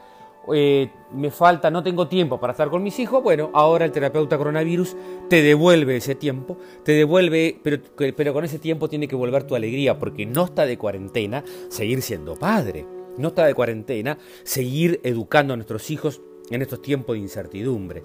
eh, 0.51 0.89
me 1.13 1.31
falta, 1.31 1.71
no 1.71 1.83
tengo 1.83 2.07
tiempo 2.07 2.39
para 2.39 2.51
estar 2.51 2.69
con 2.69 2.83
mis 2.83 3.00
hijos, 3.00 3.23
bueno, 3.23 3.50
ahora 3.53 3.85
el 3.85 3.91
terapeuta 3.91 4.38
coronavirus 4.38 4.95
te 5.29 5.41
devuelve 5.41 5.97
ese 5.97 6.15
tiempo, 6.15 6.57
te 6.83 6.91
devuelve, 6.93 7.59
pero, 7.63 7.77
pero 7.95 8.33
con 8.33 8.43
ese 8.43 8.59
tiempo 8.59 8.89
tiene 8.89 9.07
que 9.07 9.15
volver 9.15 9.43
tu 9.43 9.55
alegría, 9.55 9.97
porque 9.97 10.25
no 10.25 10.45
está 10.45 10.65
de 10.65 10.77
cuarentena 10.77 11.43
seguir 11.69 12.01
siendo 12.01 12.35
padre, 12.35 12.85
no 13.17 13.29
está 13.29 13.45
de 13.45 13.53
cuarentena 13.53 14.17
seguir 14.43 15.00
educando 15.03 15.53
a 15.53 15.57
nuestros 15.57 15.89
hijos 15.91 16.21
en 16.50 16.62
estos 16.62 16.81
tiempos 16.81 17.15
de 17.15 17.21
incertidumbre. 17.21 18.03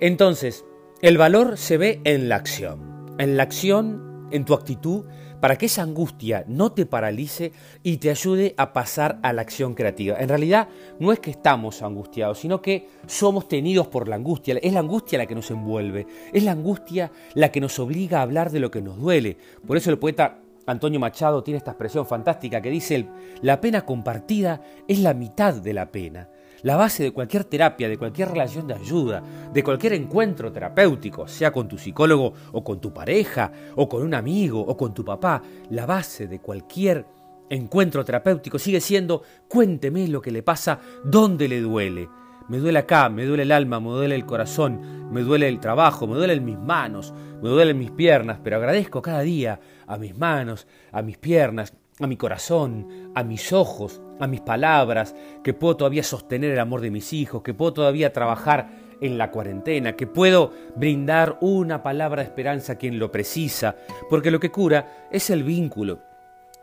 Entonces, 0.00 0.64
el 1.00 1.16
valor 1.16 1.56
se 1.56 1.78
ve 1.78 2.00
en 2.04 2.28
la 2.28 2.36
acción, 2.36 3.14
en 3.18 3.36
la 3.36 3.44
acción, 3.44 4.28
en 4.30 4.44
tu 4.44 4.54
actitud, 4.54 5.04
para 5.40 5.56
que 5.56 5.66
esa 5.66 5.82
angustia 5.82 6.44
no 6.46 6.72
te 6.72 6.86
paralice 6.86 7.52
y 7.82 7.96
te 7.96 8.10
ayude 8.10 8.54
a 8.56 8.72
pasar 8.72 9.18
a 9.22 9.32
la 9.32 9.42
acción 9.42 9.74
creativa. 9.74 10.18
En 10.18 10.28
realidad 10.28 10.68
no 10.98 11.12
es 11.12 11.20
que 11.20 11.30
estamos 11.30 11.82
angustiados, 11.82 12.38
sino 12.38 12.60
que 12.60 12.88
somos 13.06 13.48
tenidos 13.48 13.88
por 13.88 14.08
la 14.08 14.16
angustia. 14.16 14.58
Es 14.62 14.72
la 14.72 14.80
angustia 14.80 15.18
la 15.18 15.26
que 15.26 15.34
nos 15.34 15.50
envuelve, 15.50 16.06
es 16.32 16.44
la 16.44 16.52
angustia 16.52 17.10
la 17.34 17.50
que 17.50 17.60
nos 17.60 17.78
obliga 17.78 18.18
a 18.18 18.22
hablar 18.22 18.50
de 18.50 18.60
lo 18.60 18.70
que 18.70 18.82
nos 18.82 18.98
duele. 18.98 19.36
Por 19.66 19.76
eso 19.76 19.90
el 19.90 19.98
poeta 19.98 20.38
Antonio 20.66 21.00
Machado 21.00 21.42
tiene 21.42 21.58
esta 21.58 21.72
expresión 21.72 22.06
fantástica 22.06 22.60
que 22.60 22.70
dice, 22.70 23.08
la 23.42 23.60
pena 23.60 23.84
compartida 23.84 24.60
es 24.86 25.00
la 25.00 25.14
mitad 25.14 25.54
de 25.54 25.72
la 25.72 25.90
pena. 25.90 26.28
La 26.62 26.76
base 26.76 27.02
de 27.02 27.12
cualquier 27.12 27.44
terapia, 27.44 27.88
de 27.88 27.96
cualquier 27.96 28.28
relación 28.28 28.66
de 28.66 28.74
ayuda, 28.74 29.22
de 29.52 29.62
cualquier 29.64 29.94
encuentro 29.94 30.52
terapéutico, 30.52 31.26
sea 31.26 31.52
con 31.52 31.68
tu 31.68 31.78
psicólogo 31.78 32.34
o 32.52 32.62
con 32.62 32.80
tu 32.80 32.92
pareja, 32.92 33.50
o 33.76 33.88
con 33.88 34.02
un 34.02 34.12
amigo 34.12 34.60
o 34.60 34.76
con 34.76 34.92
tu 34.92 35.04
papá, 35.04 35.42
la 35.70 35.86
base 35.86 36.26
de 36.26 36.38
cualquier 36.38 37.06
encuentro 37.48 38.04
terapéutico 38.04 38.58
sigue 38.58 38.80
siendo 38.80 39.22
cuénteme 39.48 40.06
lo 40.08 40.20
que 40.20 40.30
le 40.30 40.42
pasa, 40.42 40.78
dónde 41.04 41.48
le 41.48 41.60
duele. 41.60 42.08
Me 42.48 42.58
duele 42.58 42.80
acá, 42.80 43.08
me 43.08 43.24
duele 43.24 43.44
el 43.44 43.52
alma, 43.52 43.80
me 43.80 43.90
duele 43.90 44.14
el 44.14 44.26
corazón, 44.26 45.12
me 45.12 45.22
duele 45.22 45.48
el 45.48 45.60
trabajo, 45.60 46.06
me 46.06 46.16
duelen 46.16 46.44
mis 46.44 46.58
manos, 46.58 47.14
me 47.42 47.48
duelen 47.48 47.78
mis 47.78 47.90
piernas, 47.92 48.40
pero 48.42 48.56
agradezco 48.56 49.00
cada 49.00 49.20
día 49.20 49.60
a 49.86 49.96
mis 49.96 50.18
manos, 50.18 50.66
a 50.92 51.00
mis 51.00 51.16
piernas, 51.16 51.72
a 52.00 52.06
mi 52.06 52.16
corazón, 52.16 53.12
a 53.14 53.22
mis 53.22 53.52
ojos, 53.52 54.00
a 54.18 54.26
mis 54.26 54.40
palabras, 54.40 55.14
que 55.42 55.54
puedo 55.54 55.76
todavía 55.76 56.02
sostener 56.02 56.52
el 56.52 56.58
amor 56.58 56.80
de 56.80 56.90
mis 56.90 57.12
hijos, 57.12 57.42
que 57.42 57.54
puedo 57.54 57.72
todavía 57.72 58.12
trabajar 58.12 58.70
en 59.00 59.18
la 59.18 59.30
cuarentena, 59.30 59.96
que 59.96 60.06
puedo 60.06 60.52
brindar 60.76 61.38
una 61.40 61.82
palabra 61.82 62.22
de 62.22 62.28
esperanza 62.28 62.74
a 62.74 62.76
quien 62.76 62.98
lo 62.98 63.10
precisa, 63.10 63.76
porque 64.08 64.30
lo 64.30 64.40
que 64.40 64.50
cura 64.50 65.08
es 65.10 65.30
el 65.30 65.42
vínculo. 65.42 66.09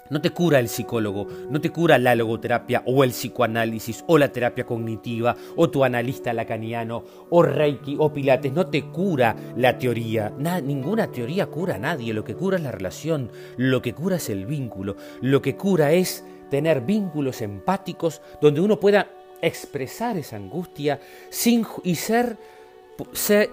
No 0.10 0.22
te 0.22 0.32
cura 0.32 0.60
el 0.60 0.70
psicólogo, 0.70 1.28
no 1.50 1.60
te 1.62 1.72
cura 1.72 1.98
la 1.98 2.16
logoterapia 2.16 2.84
o 2.86 3.04
el 3.04 3.12
psicoanálisis 3.12 4.04
o 4.08 4.18
la 4.18 4.32
terapia 4.32 4.66
cognitiva 4.66 5.36
o 5.56 5.70
tu 5.70 5.84
analista 5.84 6.34
lacaniano 6.34 7.04
o 7.30 7.44
Reiki 7.44 7.96
o 8.00 8.14
Pilates, 8.14 8.54
no 8.54 8.68
te 8.68 8.84
cura 8.84 9.36
la 9.56 9.78
teoría. 9.78 10.32
ninguna 10.64 11.12
teoría 11.12 11.48
cura 11.48 11.76
a 11.76 11.80
nadie, 11.80 12.14
lo 12.14 12.24
que 12.24 12.36
cura 12.36 12.58
es 12.58 12.64
la 12.64 12.72
relación, 12.72 13.32
lo 13.58 13.82
que 13.82 13.94
cura 13.94 14.18
es 14.18 14.30
el 14.30 14.46
vínculo, 14.46 14.96
lo 15.22 15.42
que 15.42 15.56
cura 15.56 15.92
es 15.92 16.24
tener 16.50 16.82
vínculos 16.82 17.42
empáticos 17.42 18.22
donde 18.42 18.62
uno 18.62 18.80
pueda 18.80 19.10
expresar 19.42 20.18
esa 20.18 20.36
angustia 20.36 21.00
sin, 21.30 21.66
y, 21.84 21.96
ser, 21.96 22.38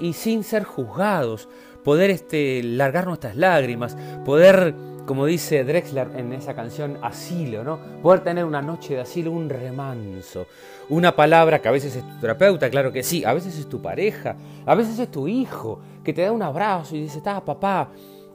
y 0.00 0.12
sin 0.12 0.44
ser 0.44 0.64
juzgados, 0.64 1.48
poder 1.82 2.10
este, 2.10 2.62
largar 2.62 3.06
nuestras 3.06 3.36
lágrimas, 3.36 3.96
poder, 4.24 4.74
como 5.06 5.26
dice 5.26 5.64
Drexler 5.64 6.10
en 6.16 6.32
esa 6.32 6.54
canción, 6.54 6.98
asilo, 7.02 7.62
¿no? 7.62 7.78
Poder 8.02 8.20
tener 8.20 8.44
una 8.44 8.62
noche 8.62 8.94
de 8.94 9.00
asilo, 9.00 9.32
un 9.32 9.48
remanso, 9.48 10.46
una 10.88 11.14
palabra 11.14 11.60
que 11.60 11.68
a 11.68 11.72
veces 11.72 11.96
es 11.96 12.02
tu 12.08 12.20
terapeuta, 12.20 12.70
claro 12.70 12.90
que 12.90 13.02
sí, 13.02 13.24
a 13.24 13.34
veces 13.34 13.58
es 13.58 13.68
tu 13.68 13.82
pareja, 13.82 14.36
a 14.64 14.74
veces 14.74 14.98
es 14.98 15.10
tu 15.10 15.28
hijo, 15.28 15.80
que 16.02 16.12
te 16.12 16.22
da 16.22 16.32
un 16.32 16.42
abrazo 16.42 16.96
y 16.96 17.02
dice, 17.02 17.18
está 17.18 17.44
papá, 17.44 17.90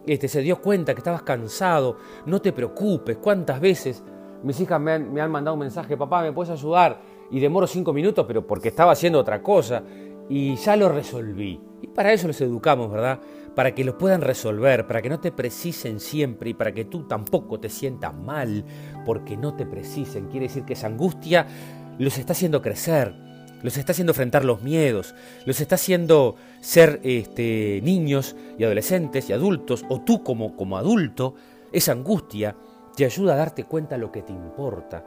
este, 0.06 0.28
se 0.28 0.42
dio 0.42 0.62
cuenta 0.62 0.94
que 0.94 1.00
estabas 1.00 1.24
cansado, 1.24 1.98
no 2.26 2.42
te 2.42 2.54
preocupes, 2.54 3.18
¿cuántas 3.18 3.60
veces 3.60 4.04
mis 4.44 4.60
hijas 4.60 4.80
me 4.80 4.94
han, 4.94 5.14
me 5.14 5.22
han 5.22 5.32
mandado 5.32 5.56
un 5.56 5.62
mensaje, 5.62 5.98
papá, 5.98 6.22
¿me 6.22 6.32
puedes 6.32 6.52
ayudar? 6.52 7.02
Y 7.32 7.40
demoro 7.40 7.68
cinco 7.68 7.94
minutos, 7.94 8.26
pero 8.28 8.46
porque 8.46 8.70
estaba 8.70 8.92
haciendo 8.92 9.20
otra 9.20 9.42
cosa 9.42 9.84
y 10.30 10.56
ya 10.56 10.76
lo 10.76 10.90
resolví. 10.90 11.60
Y 11.82 11.88
para 11.88 12.12
eso 12.14 12.28
los 12.28 12.40
educamos, 12.42 12.92
¿verdad? 12.92 13.20
Para 13.56 13.76
que 13.76 13.84
lo 13.84 13.98
puedan 13.98 14.22
resolver, 14.22 14.88
para 14.88 15.02
que 15.02 15.10
no 15.10 15.20
te 15.20 15.32
precisen 15.32 16.00
siempre 16.00 16.52
y 16.52 16.54
para 16.54 16.74
que 16.74 16.86
tú 16.86 17.04
tampoco 17.08 17.60
te 17.60 17.70
sientas 17.70 18.14
mal 18.14 18.64
porque 19.06 19.36
no 19.36 19.56
te 19.56 19.66
precisen. 19.66 20.28
Quiere 20.28 20.48
decir 20.48 20.64
que 20.64 20.74
esa 20.74 20.88
angustia 20.88 21.48
los 21.98 22.18
está 22.18 22.34
haciendo 22.34 22.62
crecer, 22.62 23.14
los 23.62 23.78
está 23.78 23.92
haciendo 23.92 24.12
enfrentar 24.12 24.46
los 24.46 24.62
miedos, 24.62 25.16
los 25.46 25.60
está 25.60 25.76
haciendo 25.76 26.36
ser 26.62 27.02
este, 27.04 27.82
niños 27.84 28.36
y 28.58 28.64
adolescentes 28.64 29.30
y 29.30 29.34
adultos, 29.34 29.86
o 29.90 30.02
tú 30.02 30.24
como, 30.24 30.56
como 30.56 30.78
adulto, 30.78 31.36
esa 31.72 31.92
angustia 31.92 32.56
te 32.96 33.06
ayuda 33.06 33.34
a 33.34 33.38
darte 33.38 33.66
cuenta 33.66 33.98
lo 33.98 34.12
que 34.12 34.22
te 34.22 34.34
importa, 34.34 35.06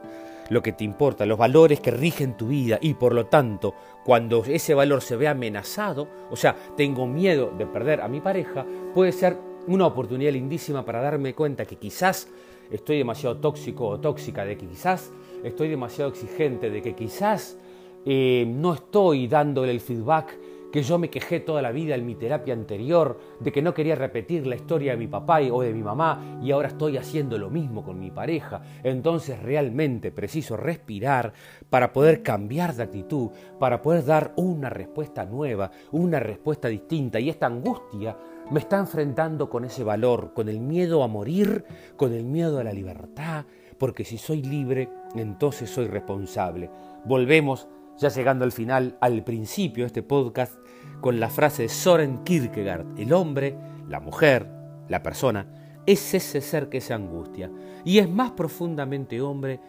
lo 0.53 0.61
que 0.61 0.71
te 0.71 0.83
importa, 0.83 1.25
los 1.25 1.37
valores 1.37 1.79
que 1.79 1.91
rigen 1.91 2.37
tu 2.37 2.47
vida 2.47 2.77
y 2.81 2.93
por 2.93 3.13
lo 3.13 3.25
tanto, 3.25 3.73
cuando 4.05 4.43
ese 4.45 4.73
valor 4.73 5.01
se 5.01 5.15
ve 5.15 5.27
amenazado, 5.27 6.07
o 6.29 6.35
sea, 6.35 6.55
tengo 6.77 7.07
miedo 7.07 7.51
de 7.57 7.65
perder 7.65 8.01
a 8.01 8.07
mi 8.07 8.21
pareja, 8.21 8.65
puede 8.93 9.11
ser 9.11 9.37
una 9.67 9.87
oportunidad 9.87 10.31
lindísima 10.31 10.85
para 10.85 11.01
darme 11.01 11.33
cuenta 11.33 11.65
que 11.65 11.77
quizás 11.77 12.27
estoy 12.71 12.97
demasiado 12.97 13.37
tóxico 13.37 13.87
o 13.87 13.99
tóxica, 13.99 14.45
de 14.45 14.57
que 14.57 14.67
quizás 14.67 15.11
estoy 15.43 15.69
demasiado 15.69 16.11
exigente, 16.11 16.69
de 16.69 16.81
que 16.81 16.93
quizás 16.93 17.57
eh, 18.05 18.45
no 18.47 18.73
estoy 18.73 19.27
dándole 19.27 19.71
el 19.71 19.79
feedback 19.79 20.37
que 20.73 20.81
yo 20.81 20.97
me 20.97 21.11
quejé 21.11 21.39
toda 21.39 21.61
la 21.61 21.71
vida 21.71 21.93
en 21.93 22.03
mi 22.03 22.15
terapia 22.15 22.55
anterior 22.55 23.19
de 23.39 23.51
que 23.51 23.61
no 23.61 23.75
quería 23.75 23.93
repetir 23.93 24.47
la 24.47 24.55
historia 24.55 24.93
de 24.93 24.97
mi 24.97 25.05
papá 25.05 25.39
o 25.51 25.61
de 25.61 25.71
mi 25.71 25.83
mamá 25.83 26.39
y 26.41 26.49
ahora 26.49 26.69
estoy 26.69 26.97
haciendo 26.97 27.37
lo 27.37 27.51
mismo 27.51 27.83
con 27.83 27.99
mi 27.99 28.09
pareja. 28.09 28.63
Entonces 28.81 29.39
realmente 29.39 30.11
preciso 30.11 30.57
respirar 30.57 31.31
para 31.69 31.93
poder 31.93 32.23
cambiar 32.23 32.73
de 32.73 32.81
actitud, 32.81 33.29
para 33.59 33.83
poder 33.83 34.03
dar 34.03 34.33
una 34.35 34.71
respuesta 34.71 35.25
nueva, 35.25 35.69
una 35.91 36.19
respuesta 36.19 36.69
distinta 36.69 37.19
y 37.19 37.29
esta 37.29 37.45
angustia 37.45 38.17
me 38.49 38.59
está 38.59 38.79
enfrentando 38.79 39.51
con 39.51 39.65
ese 39.65 39.83
valor, 39.83 40.33
con 40.33 40.49
el 40.49 40.59
miedo 40.59 41.03
a 41.03 41.07
morir, 41.07 41.65
con 41.95 42.13
el 42.13 42.23
miedo 42.23 42.57
a 42.57 42.63
la 42.63 42.73
libertad, 42.73 43.45
porque 43.77 44.03
si 44.03 44.17
soy 44.17 44.41
libre, 44.41 44.89
entonces 45.13 45.69
soy 45.69 45.85
responsable. 45.85 46.71
Volvemos 47.05 47.67
ya 47.97 48.09
llegando 48.09 48.45
al 48.45 48.51
final, 48.51 48.97
al 49.01 49.23
principio 49.23 49.83
de 49.83 49.87
este 49.87 50.03
podcast, 50.03 50.57
con 51.01 51.19
la 51.19 51.29
frase 51.29 51.63
de 51.63 51.69
Soren 51.69 52.23
Kierkegaard, 52.23 52.97
el 52.97 53.13
hombre, 53.13 53.57
la 53.87 53.99
mujer, 53.99 54.49
la 54.87 55.03
persona, 55.03 55.47
es 55.85 56.13
ese 56.13 56.41
ser 56.41 56.69
que 56.69 56.81
se 56.81 56.93
angustia. 56.93 57.51
Y 57.83 57.99
es 57.99 58.09
más 58.09 58.31
profundamente 58.31 59.21
hombre 59.21 59.59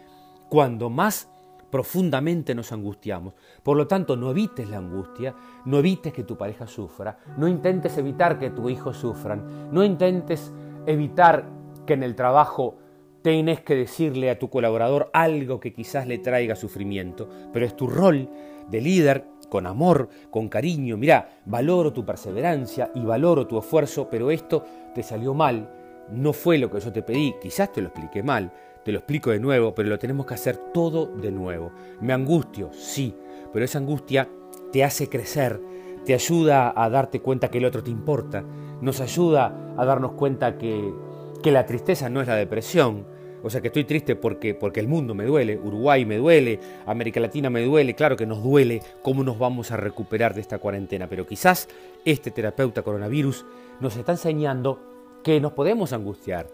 cuando 0.49 0.89
más 0.89 1.29
profundamente 1.69 2.55
nos 2.55 2.71
angustiamos. 2.71 3.33
Por 3.61 3.75
lo 3.75 3.85
tanto, 3.85 4.15
no 4.15 4.31
evites 4.31 4.69
la 4.69 4.77
angustia, 4.77 5.35
no 5.65 5.79
evites 5.79 6.13
que 6.13 6.23
tu 6.23 6.37
pareja 6.37 6.67
sufra, 6.67 7.17
no 7.37 7.49
intentes 7.49 7.97
evitar 7.97 8.39
que 8.39 8.51
tu 8.51 8.69
hijo 8.69 8.93
sufran, 8.93 9.71
no 9.73 9.83
intentes 9.83 10.53
evitar 10.85 11.49
que 11.85 11.93
en 11.93 12.03
el 12.03 12.15
trabajo 12.15 12.77
Tienes 13.25 13.61
que 13.61 13.73
decirle 13.73 14.29
a 14.29 14.37
tu 14.37 14.51
colaborador 14.51 15.09
algo 15.11 15.59
que 15.59 15.73
quizás 15.73 16.05
le 16.05 16.19
traiga 16.19 16.55
sufrimiento, 16.55 17.27
pero 17.51 17.65
es 17.65 17.75
tu 17.75 17.87
rol 17.87 18.29
de 18.69 18.81
líder 18.81 19.25
con 19.49 19.65
amor, 19.65 20.09
con 20.29 20.47
cariño. 20.47 20.95
Mira, 20.95 21.39
valoro 21.43 21.91
tu 21.91 22.05
perseverancia 22.05 22.91
y 22.93 22.99
valoro 22.99 23.47
tu 23.47 23.57
esfuerzo, 23.57 24.07
pero 24.11 24.29
esto 24.29 24.63
te 24.93 25.01
salió 25.01 25.33
mal, 25.33 25.67
no 26.11 26.33
fue 26.33 26.59
lo 26.59 26.69
que 26.69 26.79
yo 26.79 26.93
te 26.93 27.01
pedí, 27.01 27.33
quizás 27.41 27.73
te 27.73 27.81
lo 27.81 27.87
expliqué 27.87 28.21
mal, 28.21 28.53
te 28.83 28.91
lo 28.91 28.99
explico 28.99 29.31
de 29.31 29.39
nuevo, 29.39 29.73
pero 29.73 29.89
lo 29.89 29.97
tenemos 29.97 30.27
que 30.27 30.35
hacer 30.35 30.57
todo 30.71 31.07
de 31.07 31.31
nuevo. 31.31 31.71
Me 32.01 32.13
angustio, 32.13 32.69
sí, 32.73 33.15
pero 33.51 33.65
esa 33.65 33.79
angustia 33.79 34.29
te 34.71 34.83
hace 34.83 35.09
crecer, 35.09 35.59
te 36.05 36.13
ayuda 36.13 36.73
a 36.75 36.91
darte 36.91 37.21
cuenta 37.21 37.49
que 37.49 37.57
el 37.57 37.65
otro 37.65 37.83
te 37.83 37.89
importa, 37.89 38.43
nos 38.81 39.01
ayuda 39.01 39.73
a 39.77 39.83
darnos 39.83 40.11
cuenta 40.11 40.59
que, 40.59 40.93
que 41.41 41.51
la 41.51 41.65
tristeza 41.65 42.07
no 42.07 42.21
es 42.21 42.27
la 42.27 42.35
depresión, 42.35 43.14
o 43.45 43.49
sea 43.51 43.61
que 43.61 43.67
estoy 43.67 43.83
triste 43.83 44.15
porque, 44.15 44.55
porque 44.55 44.79
el 44.79 44.87
mundo 44.87 45.13
me 45.13 45.23
duele, 45.23 45.55
Uruguay 45.55 46.03
me 46.03 46.17
duele, 46.17 46.59
América 46.87 47.19
Latina 47.19 47.51
me 47.51 47.63
duele, 47.63 47.93
claro 47.93 48.17
que 48.17 48.25
nos 48.25 48.41
duele 48.41 48.81
cómo 49.03 49.23
nos 49.23 49.37
vamos 49.37 49.69
a 49.69 49.77
recuperar 49.77 50.33
de 50.33 50.41
esta 50.41 50.57
cuarentena, 50.57 51.07
pero 51.07 51.27
quizás 51.27 51.69
este 52.05 52.31
terapeuta 52.31 52.81
coronavirus 52.81 53.45
nos 53.81 53.95
está 53.97 54.13
enseñando 54.13 54.79
que 55.23 55.39
nos 55.39 55.51
podemos 55.51 55.93
angustiar 55.93 56.47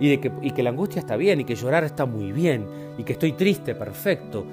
y, 0.00 0.14
y 0.14 0.50
que 0.50 0.62
la 0.64 0.70
angustia 0.70 0.98
está 0.98 1.14
bien 1.14 1.40
y 1.40 1.44
que 1.44 1.54
llorar 1.54 1.84
está 1.84 2.06
muy 2.06 2.32
bien 2.32 2.66
y 2.98 3.04
que 3.04 3.12
estoy 3.12 3.34
triste, 3.34 3.76
perfecto. 3.76 4.44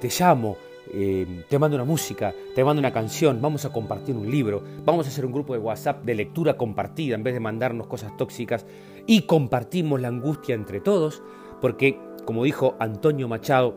Te 0.00 0.08
llamo, 0.08 0.56
eh, 0.96 1.44
te 1.48 1.58
mando 1.58 1.76
una 1.76 1.84
música, 1.84 2.32
te 2.54 2.62
mando 2.62 2.78
una 2.78 2.92
canción, 2.92 3.42
vamos 3.42 3.64
a 3.64 3.72
compartir 3.72 4.14
un 4.14 4.30
libro, 4.30 4.62
vamos 4.84 5.06
a 5.06 5.08
hacer 5.08 5.26
un 5.26 5.32
grupo 5.32 5.52
de 5.52 5.58
WhatsApp 5.58 6.04
de 6.04 6.14
lectura 6.14 6.56
compartida 6.56 7.16
en 7.16 7.24
vez 7.24 7.34
de 7.34 7.40
mandarnos 7.40 7.88
cosas 7.88 8.16
tóxicas 8.16 8.64
y 9.06 9.22
compartimos 9.22 10.00
la 10.00 10.08
angustia 10.08 10.54
entre 10.54 10.80
todos, 10.80 11.22
porque 11.60 11.98
como 12.24 12.44
dijo 12.44 12.76
Antonio 12.78 13.28
Machado, 13.28 13.76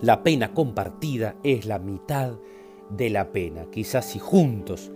La 0.00 0.22
pena 0.22 0.52
compartida 0.52 1.36
es 1.42 1.64
la 1.64 1.78
mitad 1.78 2.34
de 2.90 3.08
la 3.10 3.32
pena. 3.32 3.64
Quizás 3.72 4.04
si 4.04 4.18
juntos 4.18 4.92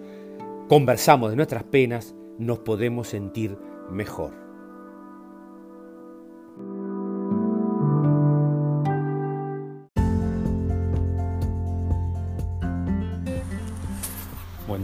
conversamos 0.69 1.30
de 1.30 1.37
nuestras 1.37 1.64
penas, 1.64 2.14
nos 2.38 2.59
podemos 2.59 3.09
sentir 3.09 3.57
mejor. 3.90 4.50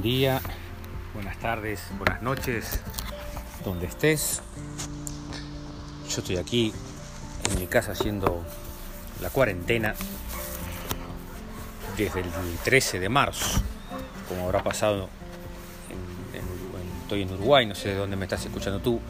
Día, 0.07 0.41
buenas 1.15 1.37
tardes, 1.41 1.83
buenas 1.99 2.23
noches, 2.23 2.79
donde 3.65 3.87
estés. 3.87 4.41
Yo 6.09 6.21
estoy 6.21 6.37
aquí 6.37 6.73
en 7.51 7.59
mi 7.59 7.67
casa 7.67 7.91
haciendo 7.91 8.45
la 9.21 9.31
cuarentena 9.31 9.97
desde 11.97 12.21
el 12.21 12.29
13 12.63 13.01
de 13.01 13.09
marzo, 13.09 13.61
como 14.29 14.45
habrá 14.45 14.63
pasado, 14.63 15.09
estoy 17.03 17.23
en 17.23 17.33
Uruguay, 17.33 17.67
no 17.67 17.75
sé 17.75 17.89
de 17.89 17.97
dónde 17.97 18.15
me 18.15 18.27
estás 18.27 18.45
escuchando 18.45 18.79
tú, 18.79 19.01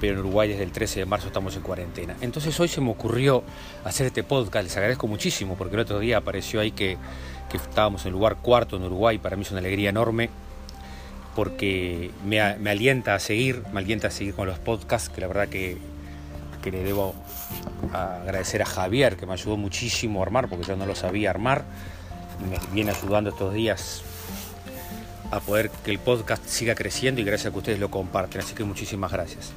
pero 0.00 0.14
en 0.14 0.18
Uruguay 0.18 0.48
desde 0.48 0.64
el 0.64 0.72
13 0.72 0.98
de 1.00 1.06
marzo 1.06 1.28
estamos 1.28 1.54
en 1.54 1.62
cuarentena. 1.62 2.16
Entonces 2.22 2.58
hoy 2.58 2.66
se 2.66 2.80
me 2.80 2.90
ocurrió 2.90 3.44
hacer 3.84 4.08
este 4.08 4.24
podcast, 4.24 4.64
les 4.64 4.76
agradezco 4.76 5.06
muchísimo, 5.06 5.54
porque 5.56 5.76
el 5.76 5.82
otro 5.82 6.00
día 6.00 6.16
apareció 6.16 6.58
ahí 6.58 6.72
que, 6.72 6.98
que 7.50 7.56
estábamos 7.56 8.02
en 8.02 8.08
el 8.08 8.12
lugar 8.14 8.36
cuarto 8.36 8.76
en 8.76 8.84
Uruguay, 8.84 9.18
para 9.18 9.36
mí 9.36 9.42
es 9.42 9.50
una 9.50 9.60
alegría 9.60 9.90
enorme, 9.90 10.30
porque 11.34 12.10
me, 12.24 12.40
alienta 12.40 13.14
a 13.14 13.18
seguir, 13.18 13.62
me 13.72 13.80
alienta 13.80 14.08
a 14.08 14.10
seguir 14.10 14.34
con 14.34 14.46
los 14.46 14.58
podcasts, 14.58 15.08
que 15.08 15.20
la 15.20 15.26
verdad 15.26 15.48
que 15.48 15.78
que 16.66 16.72
le 16.72 16.82
debo 16.82 17.14
agradecer 17.92 18.60
a 18.60 18.66
Javier, 18.66 19.16
que 19.16 19.24
me 19.24 19.34
ayudó 19.34 19.56
muchísimo 19.56 20.18
a 20.18 20.24
armar, 20.24 20.48
porque 20.48 20.64
yo 20.64 20.74
no 20.74 20.84
lo 20.84 20.96
sabía 20.96 21.30
armar. 21.30 21.62
Me 22.50 22.58
viene 22.74 22.90
ayudando 22.90 23.30
estos 23.30 23.54
días 23.54 24.02
a 25.30 25.38
poder 25.38 25.70
que 25.84 25.92
el 25.92 26.00
podcast 26.00 26.44
siga 26.44 26.74
creciendo 26.74 27.20
y 27.20 27.24
gracias 27.24 27.46
a 27.46 27.52
que 27.52 27.58
ustedes 27.58 27.78
lo 27.78 27.88
comparten. 27.88 28.40
Así 28.40 28.56
que 28.56 28.64
muchísimas 28.64 29.12
gracias. 29.12 29.52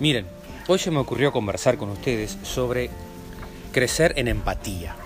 Miren, 0.00 0.26
hoy 0.66 0.80
se 0.80 0.90
me 0.90 0.98
ocurrió 0.98 1.30
conversar 1.30 1.76
con 1.76 1.90
ustedes 1.90 2.36
sobre 2.42 2.90
crecer 3.70 4.14
en 4.16 4.26
empatía. 4.26 4.96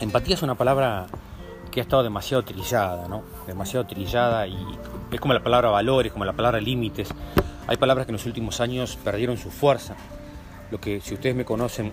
Empatía 0.00 0.34
es 0.34 0.42
una 0.42 0.54
palabra 0.54 1.06
que 1.70 1.80
ha 1.80 1.82
estado 1.82 2.02
demasiado 2.02 2.42
trillada, 2.42 3.08
¿no? 3.08 3.22
Demasiado 3.46 3.86
trillada 3.86 4.46
y 4.46 4.56
es 5.10 5.20
como 5.20 5.34
la 5.34 5.42
palabra 5.42 5.70
valores, 5.70 6.12
como 6.12 6.24
la 6.24 6.32
palabra 6.32 6.60
límites. 6.60 7.08
Hay 7.66 7.76
palabras 7.76 8.06
que 8.06 8.12
en 8.12 8.16
los 8.16 8.26
últimos 8.26 8.60
años 8.60 8.96
perdieron 9.02 9.36
su 9.36 9.50
fuerza 9.50 9.96
lo 10.70 10.80
que 10.80 11.00
si 11.00 11.14
ustedes 11.14 11.36
me 11.36 11.44
conocen 11.44 11.92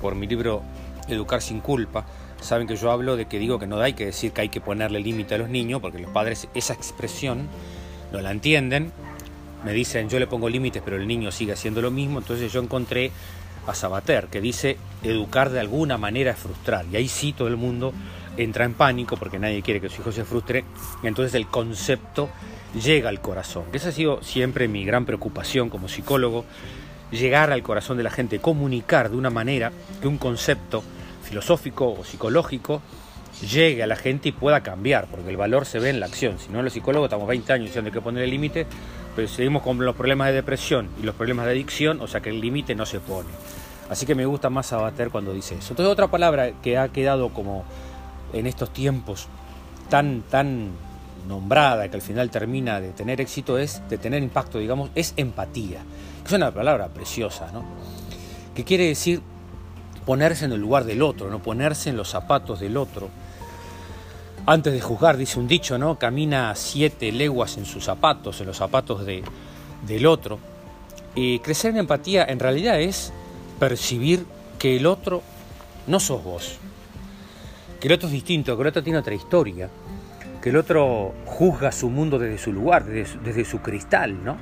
por 0.00 0.14
mi 0.14 0.26
libro 0.26 0.62
Educar 1.08 1.42
sin 1.42 1.60
culpa, 1.60 2.06
saben 2.40 2.66
que 2.66 2.76
yo 2.76 2.90
hablo 2.90 3.16
de 3.16 3.26
que 3.26 3.38
digo 3.38 3.58
que 3.58 3.66
no 3.66 3.80
hay 3.80 3.92
que 3.94 4.06
decir 4.06 4.32
que 4.32 4.42
hay 4.42 4.48
que 4.48 4.60
ponerle 4.60 5.00
límite 5.00 5.34
a 5.34 5.38
los 5.38 5.48
niños, 5.48 5.80
porque 5.80 5.98
los 5.98 6.10
padres 6.10 6.48
esa 6.54 6.74
expresión 6.74 7.48
no 8.12 8.20
la 8.20 8.30
entienden, 8.30 8.92
me 9.64 9.72
dicen 9.72 10.08
yo 10.08 10.18
le 10.18 10.28
pongo 10.28 10.48
límites 10.48 10.80
pero 10.84 10.96
el 10.96 11.08
niño 11.08 11.32
sigue 11.32 11.52
haciendo 11.52 11.82
lo 11.82 11.90
mismo, 11.90 12.20
entonces 12.20 12.52
yo 12.52 12.62
encontré 12.62 13.10
a 13.66 13.74
Sabater 13.74 14.26
que 14.26 14.40
dice 14.40 14.76
educar 15.02 15.50
de 15.50 15.60
alguna 15.60 15.98
manera 15.98 16.32
es 16.32 16.38
frustrar, 16.38 16.86
y 16.90 16.96
ahí 16.96 17.08
sí 17.08 17.32
todo 17.32 17.48
el 17.48 17.56
mundo 17.56 17.92
entra 18.36 18.64
en 18.64 18.74
pánico 18.74 19.16
porque 19.16 19.38
nadie 19.38 19.62
quiere 19.62 19.80
que 19.80 19.88
su 19.88 20.00
hijo 20.00 20.12
se 20.12 20.24
frustre, 20.24 20.64
y 21.02 21.06
entonces 21.06 21.34
el 21.34 21.46
concepto 21.46 22.30
llega 22.82 23.08
al 23.08 23.20
corazón. 23.20 23.64
Esa 23.72 23.90
ha 23.90 23.92
sido 23.92 24.22
siempre 24.22 24.68
mi 24.68 24.84
gran 24.84 25.04
preocupación 25.04 25.68
como 25.68 25.88
psicólogo, 25.88 26.44
llegar 27.10 27.52
al 27.52 27.62
corazón 27.62 27.98
de 27.98 28.02
la 28.02 28.10
gente, 28.10 28.38
comunicar 28.38 29.10
de 29.10 29.16
una 29.16 29.30
manera 29.30 29.70
que 30.00 30.08
un 30.08 30.18
concepto 30.18 30.82
filosófico 31.22 31.92
o 31.92 32.04
psicológico 32.04 32.80
llegue 33.42 33.82
a 33.82 33.86
la 33.86 33.96
gente 33.96 34.30
y 34.30 34.32
pueda 34.32 34.62
cambiar, 34.62 35.06
porque 35.10 35.28
el 35.28 35.36
valor 35.36 35.66
se 35.66 35.78
ve 35.78 35.90
en 35.90 36.00
la 36.00 36.06
acción. 36.06 36.38
Si 36.38 36.48
no, 36.50 36.62
los 36.62 36.72
psicólogos 36.72 37.08
estamos 37.08 37.28
20 37.28 37.52
años 37.52 37.66
diciendo 37.66 37.90
que 37.90 38.00
poner 38.00 38.22
el 38.22 38.30
límite, 38.30 38.66
pero 39.14 39.28
seguimos 39.28 39.62
con 39.62 39.78
los 39.84 39.94
problemas 39.94 40.28
de 40.28 40.34
depresión 40.34 40.88
y 41.00 41.04
los 41.04 41.14
problemas 41.14 41.46
de 41.46 41.52
adicción, 41.52 42.00
o 42.00 42.06
sea 42.06 42.20
que 42.20 42.30
el 42.30 42.40
límite 42.40 42.74
no 42.74 42.86
se 42.86 43.00
pone. 43.00 43.28
Así 43.88 44.06
que 44.06 44.14
me 44.14 44.26
gusta 44.26 44.50
más 44.50 44.72
abater 44.72 45.10
cuando 45.10 45.32
dice 45.32 45.56
eso. 45.56 45.72
Entonces 45.72 45.92
otra 45.92 46.08
palabra 46.08 46.52
que 46.62 46.78
ha 46.78 46.88
quedado 46.88 47.30
como 47.30 47.64
en 48.32 48.46
estos 48.46 48.72
tiempos 48.72 49.28
tan, 49.88 50.22
tan 50.22 50.70
nombrada, 51.28 51.88
que 51.88 51.96
al 51.96 52.02
final 52.02 52.30
termina 52.30 52.80
de 52.80 52.90
tener 52.90 53.20
éxito, 53.20 53.58
es 53.58 53.82
de 53.88 53.98
tener 53.98 54.22
impacto, 54.22 54.58
digamos, 54.58 54.90
es 54.94 55.14
empatía 55.16 55.82
es 56.26 56.32
una 56.32 56.52
palabra 56.52 56.88
preciosa, 56.88 57.50
¿no? 57.52 57.64
Que 58.54 58.64
quiere 58.64 58.86
decir 58.86 59.20
ponerse 60.06 60.44
en 60.44 60.52
el 60.52 60.60
lugar 60.60 60.84
del 60.84 61.02
otro, 61.02 61.30
no 61.30 61.40
ponerse 61.40 61.90
en 61.90 61.96
los 61.96 62.08
zapatos 62.08 62.60
del 62.60 62.76
otro. 62.76 63.08
Antes 64.46 64.72
de 64.72 64.80
juzgar, 64.80 65.16
dice 65.16 65.38
un 65.38 65.46
dicho, 65.46 65.78
¿no? 65.78 65.98
Camina 65.98 66.54
siete 66.54 67.12
leguas 67.12 67.56
en 67.56 67.64
sus 67.64 67.84
zapatos, 67.84 68.40
en 68.40 68.48
los 68.48 68.56
zapatos 68.56 69.06
de, 69.06 69.22
del 69.86 70.06
otro. 70.06 70.38
Y 71.14 71.38
crecer 71.40 71.72
en 71.72 71.78
empatía 71.78 72.24
en 72.24 72.38
realidad 72.38 72.80
es 72.80 73.12
percibir 73.58 74.24
que 74.58 74.76
el 74.76 74.86
otro 74.86 75.22
no 75.86 76.00
sos 76.00 76.22
vos, 76.22 76.58
que 77.80 77.88
el 77.88 77.94
otro 77.94 78.06
es 78.06 78.12
distinto, 78.12 78.56
que 78.56 78.62
el 78.62 78.68
otro 78.68 78.82
tiene 78.82 78.98
otra 78.98 79.14
historia, 79.14 79.68
que 80.40 80.50
el 80.50 80.56
otro 80.56 81.14
juzga 81.24 81.72
su 81.72 81.88
mundo 81.90 82.18
desde 82.18 82.38
su 82.38 82.52
lugar, 82.52 82.84
desde, 82.84 83.44
su 83.44 83.60
cristal, 83.60 84.24
¿no? 84.24 84.36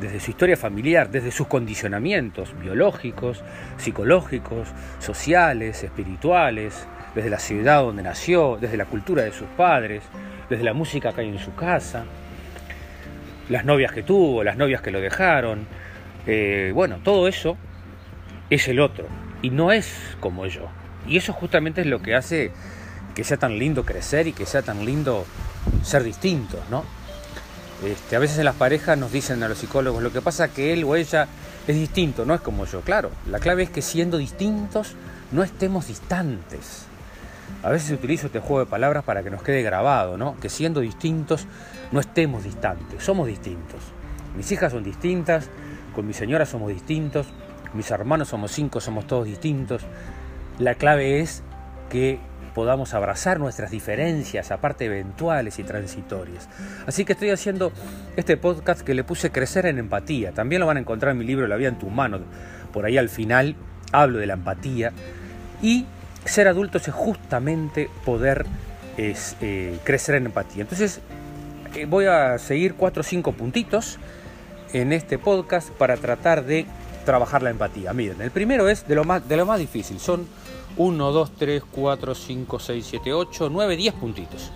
desde 0.00 0.20
su 0.20 0.30
historia 0.30 0.56
familiar, 0.56 1.10
desde 1.10 1.30
sus 1.30 1.46
condicionamientos 1.46 2.58
biológicos, 2.60 3.42
psicológicos, 3.76 4.68
sociales, 4.98 5.82
espirituales, 5.82 6.86
desde 7.14 7.30
la 7.30 7.38
ciudad 7.38 7.82
donde 7.82 8.02
nació, 8.02 8.58
desde 8.60 8.76
la 8.76 8.84
cultura 8.84 9.22
de 9.22 9.32
sus 9.32 9.48
padres, 9.56 10.02
desde 10.50 10.64
la 10.64 10.74
música 10.74 11.12
que 11.12 11.22
hay 11.22 11.28
en 11.28 11.38
su 11.38 11.54
casa, 11.54 12.04
las 13.48 13.64
novias 13.64 13.92
que 13.92 14.02
tuvo, 14.02 14.44
las 14.44 14.56
novias 14.56 14.82
que 14.82 14.90
lo 14.90 15.00
dejaron, 15.00 15.66
eh, 16.26 16.72
bueno, 16.74 16.98
todo 17.02 17.28
eso 17.28 17.56
es 18.50 18.68
el 18.68 18.80
otro 18.80 19.06
y 19.42 19.50
no 19.50 19.72
es 19.72 19.92
como 20.20 20.46
yo. 20.46 20.68
Y 21.06 21.16
eso 21.16 21.32
justamente 21.32 21.82
es 21.82 21.86
lo 21.86 22.02
que 22.02 22.14
hace 22.14 22.52
que 23.14 23.24
sea 23.24 23.38
tan 23.38 23.58
lindo 23.58 23.84
crecer 23.84 24.26
y 24.26 24.32
que 24.32 24.44
sea 24.44 24.62
tan 24.62 24.84
lindo 24.84 25.24
ser 25.82 26.02
distintos, 26.04 26.60
¿no? 26.70 26.84
Este, 27.84 28.16
a 28.16 28.18
veces 28.18 28.38
en 28.38 28.44
las 28.44 28.54
parejas 28.54 28.96
nos 28.98 29.12
dicen 29.12 29.42
a 29.42 29.48
los 29.48 29.58
psicólogos, 29.58 30.02
lo 30.02 30.12
que 30.12 30.22
pasa 30.22 30.48
que 30.48 30.72
él 30.72 30.84
o 30.84 30.96
ella 30.96 31.28
es 31.66 31.76
distinto, 31.76 32.24
no 32.24 32.34
es 32.34 32.40
como 32.40 32.64
yo. 32.66 32.80
Claro, 32.80 33.10
la 33.30 33.38
clave 33.38 33.62
es 33.64 33.70
que 33.70 33.82
siendo 33.82 34.18
distintos 34.18 34.94
no 35.32 35.42
estemos 35.42 35.88
distantes. 35.88 36.86
A 37.62 37.70
veces 37.70 37.90
utilizo 37.90 38.26
este 38.26 38.40
juego 38.40 38.60
de 38.60 38.66
palabras 38.66 39.04
para 39.04 39.22
que 39.22 39.30
nos 39.30 39.42
quede 39.42 39.62
grabado, 39.62 40.16
¿no? 40.16 40.36
Que 40.40 40.48
siendo 40.48 40.80
distintos 40.80 41.46
no 41.92 42.00
estemos 42.00 42.44
distantes, 42.44 43.02
somos 43.02 43.28
distintos. 43.28 43.80
Mis 44.36 44.50
hijas 44.52 44.72
son 44.72 44.84
distintas, 44.84 45.48
con 45.94 46.06
mi 46.06 46.12
señora 46.12 46.46
somos 46.46 46.68
distintos, 46.68 47.26
mis 47.76 47.90
hermanos 47.90 48.28
somos 48.28 48.50
cinco, 48.50 48.80
somos 48.80 49.06
todos 49.06 49.26
distintos. 49.26 49.82
La 50.58 50.74
clave 50.74 51.20
es 51.20 51.42
que 51.90 52.18
podamos 52.54 52.94
abrazar 52.94 53.38
nuestras 53.38 53.70
diferencias, 53.70 54.50
aparte 54.50 54.86
eventuales 54.86 55.58
y 55.58 55.62
transitorias. 55.62 56.48
Así 56.86 57.04
que 57.04 57.12
estoy 57.12 57.28
haciendo 57.28 57.70
este 58.16 58.38
podcast 58.38 58.80
que 58.80 58.94
le 58.94 59.04
puse 59.04 59.30
Crecer 59.30 59.66
en 59.66 59.78
Empatía. 59.78 60.32
También 60.32 60.60
lo 60.60 60.66
van 60.66 60.78
a 60.78 60.80
encontrar 60.80 61.12
en 61.12 61.18
mi 61.18 61.26
libro 61.26 61.46
La 61.46 61.56
vida 61.56 61.68
en 61.68 61.78
tu 61.78 61.90
mano. 61.90 62.20
Por 62.72 62.86
ahí 62.86 62.96
al 62.96 63.10
final 63.10 63.56
hablo 63.92 64.18
de 64.18 64.26
la 64.26 64.34
empatía. 64.34 64.92
Y 65.60 65.84
ser 66.24 66.48
adultos 66.48 66.88
es 66.88 66.94
justamente 66.94 67.90
poder 68.06 68.46
eh, 68.96 69.78
crecer 69.84 70.14
en 70.14 70.24
empatía. 70.26 70.62
Entonces 70.62 71.00
eh, 71.74 71.84
voy 71.84 72.06
a 72.06 72.38
seguir 72.38 72.72
cuatro 72.74 73.02
o 73.02 73.04
cinco 73.04 73.32
puntitos 73.32 73.98
en 74.72 74.94
este 74.94 75.18
podcast 75.18 75.70
para 75.70 75.98
tratar 75.98 76.44
de 76.46 76.64
trabajar 77.06 77.42
la 77.42 77.48
empatía. 77.48 77.94
Miren, 77.94 78.20
el 78.20 78.30
primero 78.30 78.68
es 78.68 78.86
de 78.86 78.94
lo 78.94 79.04
más, 79.04 79.26
de 79.26 79.38
lo 79.38 79.46
más 79.46 79.58
difícil. 79.58 79.98
Son 79.98 80.26
1, 80.76 81.12
2, 81.12 81.30
3, 81.38 81.62
4, 81.70 82.14
5, 82.14 82.58
6, 82.58 82.86
7, 82.90 83.12
8, 83.14 83.48
9, 83.50 83.76
10 83.76 83.94
puntitos. 83.94 84.52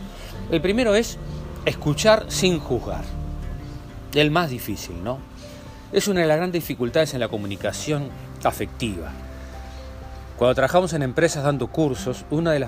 El 0.50 0.60
primero 0.60 0.94
es 0.94 1.16
escuchar 1.64 2.26
sin 2.28 2.58
juzgar. 2.58 3.04
El 4.14 4.30
más 4.30 4.50
difícil, 4.50 5.02
¿no? 5.02 5.18
Es 5.92 6.08
una 6.08 6.20
de 6.20 6.26
las 6.26 6.36
grandes 6.36 6.62
dificultades 6.62 7.14
en 7.14 7.20
la 7.20 7.28
comunicación 7.28 8.10
afectiva. 8.44 9.10
Cuando 10.36 10.54
trabajamos 10.54 10.92
en 10.92 11.02
empresas 11.02 11.44
dando 11.44 11.68
cursos, 11.68 12.24
uno 12.30 12.50
de, 12.50 12.66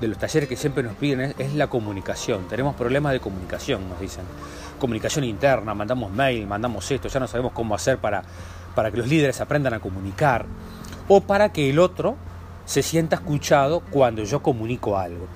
de 0.00 0.08
los 0.08 0.18
talleres 0.18 0.48
que 0.48 0.56
siempre 0.56 0.82
nos 0.82 0.94
piden 0.94 1.34
es, 1.38 1.54
la 1.54 1.66
comunicación. 1.68 2.46
Tenemos 2.48 2.74
problemas 2.76 3.12
de 3.12 3.20
comunicación, 3.20 3.88
nos 3.88 4.00
dicen. 4.00 4.24
Comunicación 4.78 5.24
interna, 5.24 5.74
mandamos 5.74 6.12
mail, 6.12 6.46
mandamos 6.46 6.90
esto, 6.90 7.08
ya 7.08 7.18
no 7.18 7.26
sabemos 7.26 7.52
cómo 7.52 7.74
hacer 7.74 7.98
para, 7.98 8.22
para 8.76 8.92
que 8.92 8.98
los 8.98 9.08
líderes 9.08 9.40
aprendan 9.40 9.74
a 9.74 9.80
comunicar 9.80 10.46
o 11.08 11.22
para 11.22 11.52
que 11.52 11.68
el 11.68 11.80
otro 11.80 12.14
se 12.64 12.84
sienta 12.84 13.16
escuchado 13.16 13.80
cuando 13.90 14.22
yo 14.22 14.40
comunico 14.40 14.96
algo. 14.96 15.26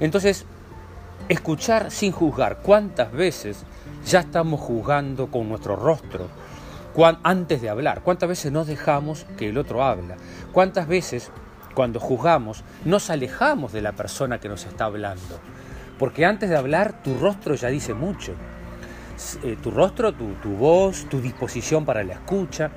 Entonces, 0.00 0.46
escuchar 1.28 1.90
sin 1.90 2.12
juzgar. 2.12 2.60
¿Cuántas 2.62 3.12
veces 3.12 3.64
ya 4.06 4.20
estamos 4.20 4.60
juzgando 4.60 5.26
con 5.26 5.50
nuestro 5.50 5.76
rostro 5.76 6.28
antes 7.22 7.60
de 7.60 7.68
hablar? 7.68 8.00
¿Cuántas 8.02 8.30
veces 8.30 8.50
nos 8.50 8.66
dejamos 8.66 9.26
que 9.36 9.50
el 9.50 9.58
otro 9.58 9.84
habla? 9.84 10.16
¿Cuántas 10.52 10.88
veces 10.88 11.30
cuando 11.76 12.00
juzgamos, 12.00 12.64
nos 12.86 13.10
alejamos 13.10 13.70
de 13.70 13.82
la 13.82 13.92
persona 13.92 14.40
que 14.40 14.48
nos 14.48 14.64
está 14.64 14.86
hablando. 14.86 15.38
Porque 15.98 16.24
antes 16.24 16.48
de 16.48 16.56
hablar, 16.56 17.02
tu 17.02 17.18
rostro 17.18 17.54
ya 17.54 17.68
dice 17.68 17.92
mucho. 17.92 18.32
Eh, 19.42 19.56
tu 19.62 19.70
rostro, 19.70 20.12
tu, 20.12 20.34
tu, 20.42 20.50
voz, 20.50 21.06
tu 21.08 21.20
disposición 21.20 21.84
para 21.84 22.04
la 22.04 22.14
escucha. 22.14 22.70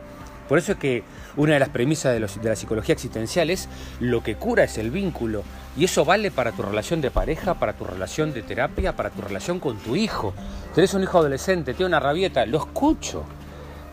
Por 0.48 0.58
eso 0.58 0.72
es 0.72 0.78
que 0.80 1.04
una 1.38 1.54
de 1.54 1.60
las 1.60 1.70
premisas 1.70 2.14
de, 2.14 2.42
de, 2.42 2.50
la 2.50 2.56
psicología 2.56 2.94
existencial 2.94 3.50
es 3.50 3.70
lo 4.00 4.24
que 4.24 4.36
cura 4.36 4.64
es 4.64 4.78
el 4.78 4.90
vínculo. 4.90 5.44
Y 5.78 5.86
eso 5.86 6.06
vale 6.06 6.32
para 6.32 6.52
tu 6.52 6.64
relación 6.64 7.02
de 7.02 7.12
pareja, 7.12 7.56
para 7.56 7.74
tu 7.74 7.84
relación 7.84 8.34
de 8.34 8.42
terapia, 8.42 8.96
para 8.96 9.10
tu 9.10 9.22
relación 9.22 9.60
con 9.60 9.78
tu 9.78 9.96
hijo. 9.96 10.34
Tenés 10.74 10.94
un 10.94 11.04
hijo 11.04 11.20
adolescente, 11.20 11.74
tiene 11.74 11.88
una 11.88 12.00
rabieta, 12.00 12.46
lo 12.46 12.58
escucho 12.58 13.26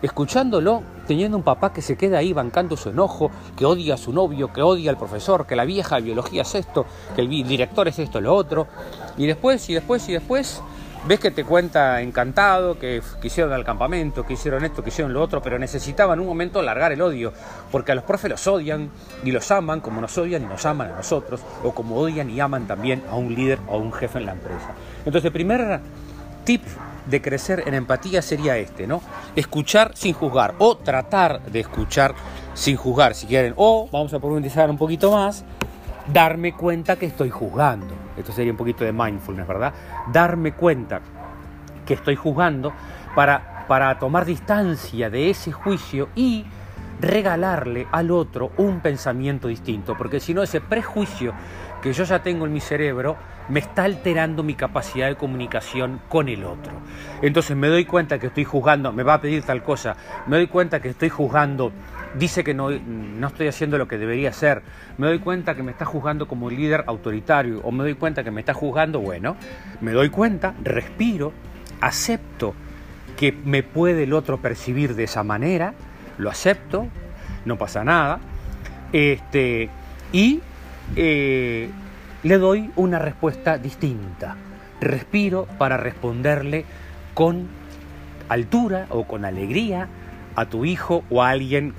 escuchándolo, 0.01 0.83
teniendo 1.07 1.37
un 1.37 1.43
papá 1.43 1.73
que 1.73 1.81
se 1.81 1.95
queda 1.97 2.19
ahí 2.19 2.33
bancando 2.33 2.77
su 2.77 2.89
enojo, 2.89 3.31
que 3.55 3.65
odia 3.65 3.95
a 3.95 3.97
su 3.97 4.13
novio, 4.13 4.51
que 4.53 4.61
odia 4.61 4.91
al 4.91 4.97
profesor, 4.97 5.45
que 5.47 5.55
la 5.55 5.65
vieja 5.65 5.99
biología 5.99 6.43
es 6.43 6.55
esto, 6.55 6.85
que 7.15 7.21
el 7.21 7.29
director 7.29 7.87
es 7.87 7.99
esto, 7.99 8.21
lo 8.21 8.33
otro, 8.35 8.67
y 9.17 9.25
después, 9.25 9.69
y 9.69 9.73
después, 9.73 10.07
y 10.09 10.13
después, 10.13 10.61
ves 11.05 11.19
que 11.19 11.31
te 11.31 11.43
cuenta 11.43 12.01
encantado, 12.01 12.77
que 12.79 13.01
quisieron 13.21 13.53
al 13.53 13.63
campamento, 13.63 14.25
que 14.25 14.33
hicieron 14.33 14.63
esto, 14.65 14.83
que 14.83 14.89
hicieron 14.89 15.13
lo 15.13 15.21
otro, 15.21 15.41
pero 15.41 15.59
necesitaban 15.59 16.19
un 16.19 16.27
momento 16.27 16.61
largar 16.61 16.91
el 16.91 17.01
odio, 17.01 17.33
porque 17.71 17.91
a 17.91 17.95
los 17.95 18.03
profes 18.03 18.31
los 18.31 18.47
odian 18.47 18.89
y 19.23 19.31
los 19.31 19.49
aman 19.51 19.81
como 19.81 20.01
nos 20.01 20.17
odian 20.17 20.43
y 20.43 20.45
nos 20.45 20.65
aman 20.65 20.91
a 20.91 20.95
nosotros, 20.95 21.41
o 21.63 21.71
como 21.73 21.97
odian 21.97 22.29
y 22.29 22.39
aman 22.39 22.67
también 22.67 23.03
a 23.09 23.15
un 23.15 23.33
líder 23.33 23.59
o 23.67 23.75
a 23.75 23.77
un 23.77 23.93
jefe 23.93 24.19
en 24.19 24.25
la 24.25 24.33
empresa. 24.33 24.71
Entonces, 24.99 25.25
el 25.25 25.31
primer 25.31 25.79
tip 26.43 26.63
de 27.05 27.21
crecer 27.21 27.63
en 27.65 27.73
empatía 27.73 28.21
sería 28.21 28.57
este, 28.57 28.87
¿no? 28.87 29.01
Escuchar 29.35 29.91
sin 29.95 30.13
juzgar 30.13 30.55
o 30.59 30.77
tratar 30.77 31.41
de 31.41 31.61
escuchar 31.61 32.13
sin 32.53 32.75
juzgar, 32.75 33.15
si 33.15 33.27
quieren. 33.27 33.53
O, 33.55 33.87
vamos 33.91 34.13
a 34.13 34.19
profundizar 34.19 34.69
un 34.69 34.77
poquito 34.77 35.11
más, 35.11 35.45
darme 36.11 36.53
cuenta 36.53 36.95
que 36.95 37.05
estoy 37.05 37.29
juzgando. 37.29 37.93
Esto 38.15 38.31
sería 38.31 38.51
un 38.51 38.57
poquito 38.57 38.83
de 38.83 38.91
mindfulness, 38.91 39.47
¿verdad? 39.47 39.73
Darme 40.11 40.53
cuenta 40.53 41.01
que 41.85 41.93
estoy 41.93 42.15
juzgando 42.15 42.73
para, 43.15 43.65
para 43.67 43.97
tomar 43.99 44.25
distancia 44.25 45.09
de 45.09 45.29
ese 45.29 45.51
juicio 45.51 46.09
y 46.15 46.45
regalarle 46.99 47.87
al 47.91 48.11
otro 48.11 48.51
un 48.57 48.79
pensamiento 48.79 49.47
distinto, 49.47 49.95
porque 49.95 50.19
si 50.19 50.33
no 50.33 50.41
ese 50.41 50.61
prejuicio 50.61 51.33
que 51.81 51.93
yo 51.93 52.03
ya 52.03 52.23
tengo 52.23 52.45
en 52.45 52.53
mi 52.53 52.59
cerebro 52.59 53.15
me 53.49 53.59
está 53.59 53.83
alterando 53.83 54.43
mi 54.43 54.55
capacidad 54.55 55.07
de 55.07 55.15
comunicación 55.15 56.01
con 56.09 56.27
el 56.27 56.43
otro. 56.43 56.73
Entonces 57.21 57.55
me 57.55 57.67
doy 57.67 57.85
cuenta 57.85 58.19
que 58.19 58.27
estoy 58.27 58.43
juzgando, 58.43 58.91
me 58.91 59.03
va 59.03 59.15
a 59.15 59.21
pedir 59.21 59.43
tal 59.43 59.63
cosa, 59.63 59.95
me 60.25 60.37
doy 60.37 60.47
cuenta 60.47 60.81
que 60.81 60.89
estoy 60.89 61.09
juzgando, 61.09 61.71
dice 62.17 62.43
que 62.43 62.53
no, 62.53 62.69
no 62.69 63.27
estoy 63.27 63.47
haciendo 63.47 63.77
lo 63.77 63.87
que 63.87 63.97
debería 63.97 64.29
hacer, 64.29 64.61
me 64.97 65.07
doy 65.07 65.19
cuenta 65.19 65.55
que 65.55 65.63
me 65.63 65.71
está 65.71 65.85
juzgando 65.85 66.27
como 66.27 66.49
líder 66.49 66.83
autoritario 66.87 67.61
o 67.63 67.71
me 67.71 67.83
doy 67.83 67.95
cuenta 67.95 68.23
que 68.23 68.31
me 68.31 68.41
está 68.41 68.53
juzgando, 68.53 68.99
bueno, 68.99 69.35
me 69.81 69.91
doy 69.91 70.09
cuenta, 70.09 70.53
respiro, 70.63 71.33
acepto 71.81 72.53
que 73.17 73.31
me 73.31 73.63
puede 73.63 74.03
el 74.03 74.13
otro 74.13 74.37
percibir 74.37 74.95
de 74.95 75.03
esa 75.03 75.23
manera, 75.23 75.73
lo 76.17 76.29
acepto, 76.29 76.87
no 77.45 77.57
pasa 77.57 77.83
nada, 77.83 78.19
este, 78.93 79.69
y 80.11 80.41
eh, 80.95 81.69
le 82.23 82.37
doy 82.37 82.71
una 82.75 82.99
respuesta 82.99 83.57
distinta. 83.57 84.35
Respiro 84.79 85.47
para 85.57 85.77
responderle 85.77 86.65
con 87.13 87.47
altura 88.29 88.85
o 88.89 89.05
con 89.05 89.25
alegría 89.25 89.87
a 90.35 90.45
tu 90.45 90.65
hijo 90.65 91.03
o 91.09 91.23
a 91.23 91.29
alguien 91.29 91.73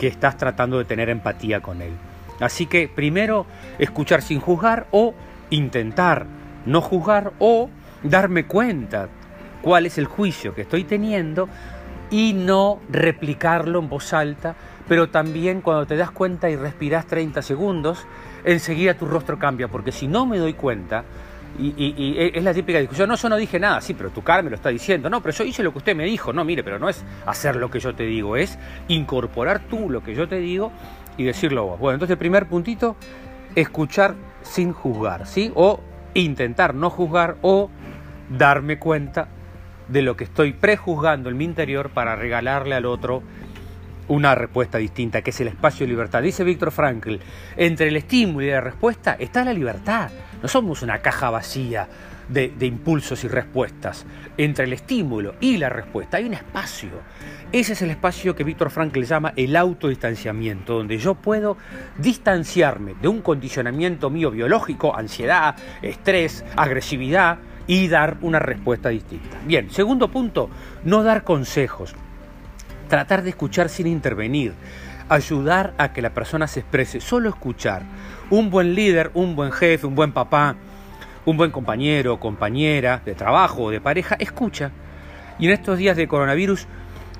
que 0.00 0.06
estás 0.06 0.38
tratando 0.38 0.78
de 0.78 0.86
tener 0.86 1.10
empatía 1.10 1.60
con 1.60 1.82
él. 1.82 1.92
Así 2.40 2.64
que 2.64 2.88
primero 2.88 3.44
escuchar 3.78 4.22
sin 4.22 4.40
juzgar 4.40 4.86
o 4.92 5.12
intentar 5.50 6.24
no 6.64 6.80
juzgar 6.80 7.34
o 7.38 7.68
darme 8.02 8.46
cuenta 8.46 9.10
cuál 9.60 9.84
es 9.84 9.98
el 9.98 10.06
juicio 10.06 10.54
que 10.54 10.62
estoy 10.62 10.84
teniendo 10.84 11.50
y 12.10 12.32
no 12.32 12.80
replicarlo 12.88 13.78
en 13.78 13.90
voz 13.90 14.14
alta, 14.14 14.54
pero 14.88 15.10
también 15.10 15.60
cuando 15.60 15.84
te 15.84 15.96
das 15.98 16.10
cuenta 16.10 16.48
y 16.48 16.56
respiras 16.56 17.06
30 17.06 17.42
segundos, 17.42 18.06
enseguida 18.44 18.94
tu 18.94 19.04
rostro 19.04 19.38
cambia, 19.38 19.68
porque 19.68 19.92
si 19.92 20.08
no 20.08 20.24
me 20.24 20.38
doy 20.38 20.54
cuenta, 20.54 21.04
y, 21.58 22.16
es 22.34 22.42
la 22.42 22.54
típica 22.54 22.78
discusión, 22.78 23.08
no, 23.08 23.16
yo 23.16 23.28
no 23.28 23.36
dije 23.36 23.58
nada, 23.58 23.80
sí, 23.80 23.94
pero 23.94 24.10
tu 24.10 24.22
cara 24.22 24.42
me 24.42 24.50
lo 24.50 24.56
está 24.56 24.68
diciendo, 24.70 25.10
no, 25.10 25.20
pero 25.20 25.34
yo 25.36 25.44
hice 25.44 25.62
lo 25.62 25.72
que 25.72 25.78
usted 25.78 25.96
me 25.96 26.04
dijo, 26.04 26.32
no, 26.32 26.44
mire, 26.44 26.62
pero 26.62 26.78
no 26.78 26.88
es 26.88 27.04
hacer 27.26 27.56
lo 27.56 27.70
que 27.70 27.80
yo 27.80 27.94
te 27.94 28.04
digo, 28.04 28.36
es 28.36 28.58
incorporar 28.88 29.60
tú 29.68 29.90
lo 29.90 30.02
que 30.02 30.14
yo 30.14 30.28
te 30.28 30.36
digo 30.36 30.72
y 31.16 31.24
decirlo 31.24 31.66
vos. 31.66 31.78
Bueno, 31.78 31.94
entonces 31.94 32.12
el 32.12 32.18
primer 32.18 32.46
puntito, 32.46 32.96
escuchar 33.54 34.14
sin 34.42 34.72
juzgar, 34.72 35.26
¿sí? 35.26 35.52
O 35.54 35.80
intentar 36.14 36.74
no 36.74 36.90
juzgar 36.90 37.36
o 37.42 37.70
darme 38.30 38.78
cuenta 38.78 39.28
de 39.88 40.02
lo 40.02 40.16
que 40.16 40.24
estoy 40.24 40.52
prejuzgando 40.52 41.28
en 41.30 41.36
mi 41.36 41.44
interior 41.44 41.90
para 41.90 42.16
regalarle 42.16 42.74
al 42.74 42.86
otro 42.86 43.22
una 44.08 44.34
respuesta 44.34 44.78
distinta, 44.78 45.22
que 45.22 45.30
es 45.30 45.40
el 45.40 45.48
espacio 45.48 45.86
de 45.86 45.92
libertad. 45.92 46.22
Dice 46.22 46.42
Víctor 46.42 46.72
Frankl, 46.72 47.16
entre 47.56 47.88
el 47.88 47.96
estímulo 47.96 48.44
y 48.44 48.50
la 48.50 48.60
respuesta 48.60 49.16
está 49.18 49.44
la 49.44 49.52
libertad. 49.52 50.10
No 50.42 50.48
somos 50.48 50.82
una 50.82 50.98
caja 50.98 51.30
vacía 51.30 51.88
de, 52.28 52.52
impulsos 52.60 53.24
y 53.24 53.28
respuestas. 53.28 54.06
Entre 54.36 54.64
el 54.64 54.72
estímulo 54.72 55.34
y 55.40 55.56
la 55.56 55.68
respuesta 55.68 56.16
hay 56.16 56.24
un 56.24 56.34
espacio. 56.34 56.90
Ese 57.52 57.72
es 57.72 57.82
el 57.82 57.90
espacio 57.90 58.34
que 58.36 58.44
Víctor 58.44 58.70
Frankl 58.70 59.02
llama 59.02 59.32
el 59.36 59.56
autodistanciamiento, 59.56 60.74
donde 60.74 60.98
yo 60.98 61.14
puedo 61.14 61.56
distanciarme 61.98 62.94
de 63.00 63.08
un 63.08 63.22
condicionamiento 63.22 64.08
mío 64.08 64.30
biológico, 64.30 64.96
ansiedad, 64.96 65.56
estrés, 65.82 66.44
agresividad, 66.56 67.38
y 67.70 67.86
dar 67.86 68.16
una 68.22 68.40
respuesta 68.40 68.88
distinta. 68.88 69.38
Bien, 69.46 69.70
segundo 69.70 70.10
punto, 70.10 70.50
no 70.82 71.04
dar 71.04 71.22
consejos. 71.22 71.94
Tratar 72.88 73.22
de 73.22 73.30
escuchar 73.30 73.68
sin 73.68 73.86
intervenir. 73.86 74.54
Ayudar 75.10 75.74
a 75.76 75.92
que 75.92 76.00
la 76.00 76.14
persona 76.14 76.46
se 76.46 76.60
exprese. 76.60 77.00
Solo 77.00 77.28
escuchar. 77.28 77.82
Un 78.30 78.48
buen 78.48 78.74
líder, 78.74 79.10
un 79.12 79.36
buen 79.36 79.52
jefe, 79.52 79.86
un 79.86 79.94
buen 79.96 80.12
papá, 80.12 80.54
un 81.26 81.36
buen 81.36 81.50
compañero, 81.50 82.20
compañera 82.20 83.02
de 83.04 83.14
trabajo 83.14 83.64
o 83.64 83.70
de 83.70 83.80
pareja, 83.80 84.14
escucha. 84.20 84.70
Y 85.40 85.46
en 85.46 85.52
estos 85.52 85.78
días 85.78 85.96
de 85.96 86.06
coronavirus, 86.06 86.66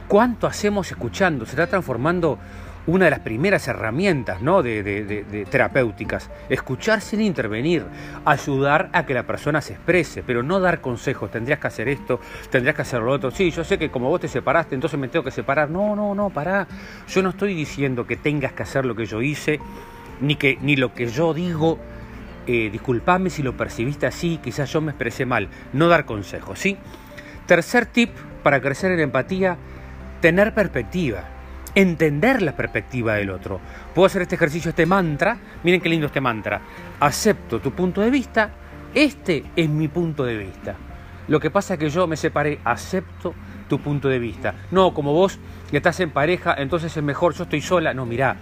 ¿cuánto 0.06 0.46
hacemos 0.46 0.90
escuchando? 0.90 1.44
Se 1.46 1.50
está 1.50 1.66
transformando 1.66 2.38
una 2.86 3.06
de 3.06 3.10
las 3.10 3.20
primeras 3.20 3.68
herramientas 3.68 4.40
¿no? 4.40 4.62
de, 4.62 5.46
terapéuticas. 5.50 6.30
Escuchar 6.48 7.00
sin 7.00 7.20
intervenir, 7.20 7.84
ayudar 8.24 8.88
a 8.92 9.06
que 9.06 9.14
la 9.14 9.24
persona 9.24 9.60
se 9.60 9.74
exprese, 9.74 10.22
pero 10.22 10.42
no 10.42 10.60
dar 10.60 10.80
consejos. 10.80 11.30
Tendrías 11.30 11.58
que 11.58 11.66
hacer 11.66 11.88
esto, 11.88 12.20
tendrías 12.50 12.74
que 12.74 12.82
hacer 12.82 13.02
lo 13.02 13.12
otro. 13.12 13.30
Sí, 13.30 13.50
yo 13.50 13.64
sé 13.64 13.78
que 13.78 13.90
como 13.90 14.08
vos 14.08 14.20
te 14.20 14.28
separaste, 14.28 14.74
entonces 14.74 14.98
me 14.98 15.08
tengo 15.08 15.24
que 15.24 15.30
separar. 15.30 15.70
No, 15.70 15.94
no, 15.94 16.14
no, 16.14 16.30
pará. 16.30 16.66
Yo 17.08 17.22
no 17.22 17.30
estoy 17.30 17.54
diciendo 17.54 18.06
que 18.06 18.16
tengas 18.16 18.52
que 18.52 18.62
hacer 18.62 18.84
lo 18.84 18.94
que 18.94 19.06
yo 19.06 19.22
hice, 19.22 19.60
ni, 20.20 20.36
que, 20.36 20.58
ni 20.60 20.76
lo 20.76 20.94
que 20.94 21.06
yo 21.06 21.34
digo. 21.34 21.78
Eh, 22.46 22.70
disculpame 22.72 23.30
si 23.30 23.42
lo 23.42 23.56
percibiste 23.56 24.06
así, 24.06 24.40
quizás 24.42 24.72
yo 24.72 24.80
me 24.80 24.92
expresé 24.92 25.26
mal. 25.26 25.48
No 25.72 25.88
dar 25.88 26.04
consejos, 26.06 26.58
¿sí? 26.58 26.78
Tercer 27.46 27.86
tip 27.86 28.10
para 28.42 28.60
crecer 28.60 28.90
en 28.92 29.00
empatía, 29.00 29.56
tener 30.20 30.54
perspectiva 30.54 31.39
entender 31.74 32.42
la 32.42 32.52
perspectiva 32.52 33.14
del 33.14 33.30
otro. 33.30 33.60
Puedo 33.94 34.06
hacer 34.06 34.22
este 34.22 34.34
ejercicio, 34.34 34.70
este 34.70 34.86
mantra. 34.86 35.36
Miren 35.62 35.80
qué 35.80 35.88
lindo 35.88 36.06
este 36.06 36.20
mantra. 36.20 36.60
Acepto 37.00 37.60
tu 37.60 37.72
punto 37.72 38.00
de 38.00 38.10
vista. 38.10 38.50
Este 38.94 39.44
es 39.54 39.68
mi 39.68 39.88
punto 39.88 40.24
de 40.24 40.36
vista. 40.36 40.74
Lo 41.28 41.38
que 41.38 41.50
pasa 41.50 41.74
es 41.74 41.80
que 41.80 41.90
yo 41.90 42.06
me 42.06 42.16
separé, 42.16 42.58
acepto 42.64 43.34
tu 43.68 43.78
punto 43.78 44.08
de 44.08 44.18
vista. 44.18 44.54
No, 44.72 44.92
como 44.92 45.12
vos 45.12 45.38
estás 45.70 46.00
en 46.00 46.10
pareja, 46.10 46.54
entonces 46.58 46.96
es 46.96 47.02
mejor, 47.02 47.34
yo 47.34 47.44
estoy 47.44 47.60
sola. 47.60 47.94
No, 47.94 48.04
mirá, 48.04 48.36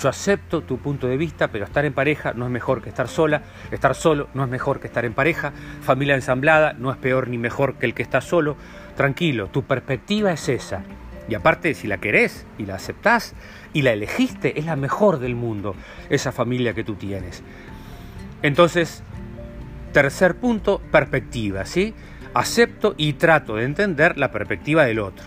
yo 0.00 0.08
acepto 0.08 0.62
tu 0.62 0.78
punto 0.78 1.06
de 1.06 1.16
vista, 1.16 1.48
pero 1.48 1.64
estar 1.64 1.84
en 1.84 1.94
pareja 1.94 2.32
no 2.34 2.44
es 2.44 2.50
mejor 2.50 2.82
que 2.82 2.90
estar 2.90 3.08
sola, 3.08 3.42
estar 3.70 3.94
solo 3.94 4.28
no 4.34 4.44
es 4.44 4.50
mejor 4.50 4.80
que 4.80 4.88
estar 4.88 5.04
en 5.04 5.14
pareja, 5.14 5.52
familia 5.80 6.14
ensamblada 6.14 6.74
no 6.74 6.90
es 6.90 6.96
peor 6.98 7.28
ni 7.28 7.38
mejor 7.38 7.76
que 7.76 7.86
el 7.86 7.94
que 7.94 8.02
está 8.02 8.20
solo. 8.20 8.56
Tranquilo, 8.96 9.48
tu 9.48 9.62
perspectiva 9.62 10.32
es 10.32 10.48
esa. 10.48 10.82
Y 11.28 11.34
aparte, 11.34 11.74
si 11.74 11.86
la 11.86 11.98
querés 11.98 12.46
y 12.58 12.66
la 12.66 12.74
aceptás 12.74 13.34
y 13.72 13.82
la 13.82 13.92
elegiste, 13.92 14.58
es 14.58 14.66
la 14.66 14.76
mejor 14.76 15.18
del 15.18 15.34
mundo, 15.34 15.74
esa 16.10 16.32
familia 16.32 16.74
que 16.74 16.84
tú 16.84 16.94
tienes. 16.94 17.42
Entonces, 18.42 19.02
tercer 19.92 20.36
punto, 20.36 20.82
perspectiva, 20.90 21.64
¿sí? 21.64 21.94
Acepto 22.34 22.94
y 22.98 23.14
trato 23.14 23.56
de 23.56 23.64
entender 23.64 24.18
la 24.18 24.30
perspectiva 24.30 24.84
del 24.84 24.98
otro. 24.98 25.24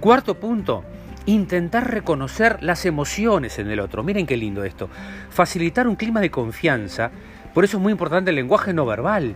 Cuarto 0.00 0.38
punto, 0.38 0.84
intentar 1.26 1.90
reconocer 1.90 2.62
las 2.62 2.86
emociones 2.86 3.58
en 3.58 3.70
el 3.70 3.80
otro. 3.80 4.02
Miren 4.02 4.26
qué 4.26 4.36
lindo 4.36 4.64
esto. 4.64 4.88
Facilitar 5.30 5.88
un 5.88 5.96
clima 5.96 6.20
de 6.20 6.30
confianza. 6.30 7.10
Por 7.52 7.64
eso 7.64 7.76
es 7.76 7.82
muy 7.82 7.92
importante 7.92 8.30
el 8.30 8.36
lenguaje 8.36 8.72
no 8.72 8.86
verbal. 8.86 9.34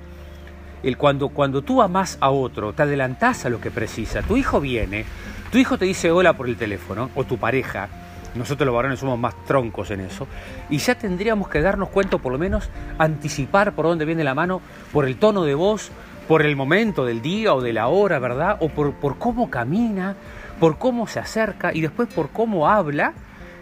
El 0.83 0.97
cuando, 0.97 1.31
cuando 1.31 1.63
tú 1.63 1.83
amas 1.83 2.19
a 2.21 2.31
otro, 2.31 2.73
te 2.73 2.83
adelantás 2.83 3.45
a 3.45 3.51
lo 3.51 3.61
que 3.61 3.71
precisa. 3.71 4.23
Tu 4.23 4.37
hijo 4.37 4.61
viene, 4.61 5.05
tu 5.51 5.59
hijo 5.59 5.79
te 5.79 5.85
dice 5.85 6.11
hola 6.11 6.35
por 6.35 6.49
el 6.49 6.57
teléfono, 6.57 7.11
o 7.15 7.25
tu 7.25 7.39
pareja, 7.39 7.89
nosotros 8.35 8.67
los 8.67 8.75
varones 8.75 9.01
somos 9.01 9.19
más 9.19 9.35
troncos 9.45 9.91
en 9.91 10.01
eso, 10.01 10.27
y 10.69 10.79
ya 10.79 10.97
tendríamos 10.97 11.49
que 11.49 11.61
darnos 11.61 11.89
cuenta, 11.89 12.19
por 12.19 12.33
lo 12.33 12.39
menos 12.39 12.69
anticipar 12.99 13.73
por 13.73 13.87
dónde 13.87 14.05
viene 14.05 14.25
la 14.25 14.35
mano, 14.35 14.61
por 14.93 15.07
el 15.07 15.17
tono 15.17 15.45
de 15.45 15.55
voz, 15.55 15.91
por 16.27 16.43
el 16.43 16.57
momento 16.57 17.07
del 17.07 17.23
día 17.23 17.55
o 17.55 17.63
de 17.63 17.73
la 17.73 17.89
hora, 17.89 18.19
¿verdad? 18.19 18.59
O 18.61 18.69
por, 18.69 18.93
por 18.95 19.17
cómo 19.17 19.49
camina, 19.51 20.15
por 20.61 20.77
cómo 20.77 21.07
se 21.07 21.21
acerca 21.21 21.73
y 21.73 21.81
después 21.81 22.13
por 22.13 22.29
cómo 22.29 22.69
habla, 22.69 23.15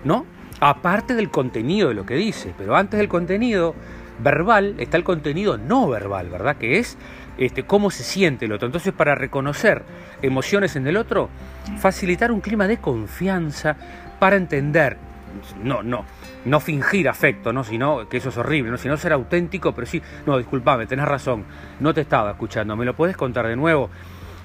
¿no? 0.03 0.27
Aparte 0.59 1.15
del 1.15 1.31
contenido 1.31 1.89
de 1.89 1.95
lo 1.95 2.05
que 2.05 2.15
dice, 2.15 2.53
pero 2.59 2.75
antes 2.75 2.99
del 2.99 3.09
contenido 3.09 3.75
verbal 4.19 4.75
está 4.79 4.97
el 4.97 5.05
contenido 5.05 5.59
no 5.59 5.89
verbal, 5.89 6.29
¿verdad? 6.29 6.57
Que 6.57 6.79
es 6.79 6.97
este, 7.39 7.65
cómo 7.65 7.91
se 7.91 8.05
siente 8.05 8.47
el 8.47 8.53
otro. 8.53 8.67
Entonces, 8.67 8.93
para 8.93 9.15
reconocer 9.15 9.83
emociones 10.23 10.77
en 10.77 10.87
el 10.87 10.97
otro, 10.97 11.29
facilitar 11.79 12.33
un 12.33 12.41
clima 12.41 12.67
de 12.67 12.79
confianza 12.79 13.77
para 14.19 14.37
entender, 14.37 14.97
no, 15.63 15.83
no, 15.83 16.05
no 16.45 16.61
fingir 16.61 17.09
afecto, 17.09 17.53
¿no? 17.53 17.65
sino 17.65 18.09
que 18.09 18.19
eso 18.19 18.31
es 18.31 18.37
horrible, 18.37 18.71
¿no? 18.71 18.79
sino 18.79 18.97
ser 18.97 19.13
auténtico, 19.13 19.73
pero 19.73 19.87
sí, 19.87 20.01
no, 20.25 20.39
disculpame, 20.39 20.87
tenés 20.87 21.07
razón, 21.07 21.45
no 21.81 21.93
te 21.93 22.03
estaba 22.03 22.31
escuchando, 22.31 22.77
me 22.77 22.85
lo 22.85 22.95
puedes 22.95 23.17
contar 23.17 23.47
de 23.47 23.57
nuevo. 23.57 23.91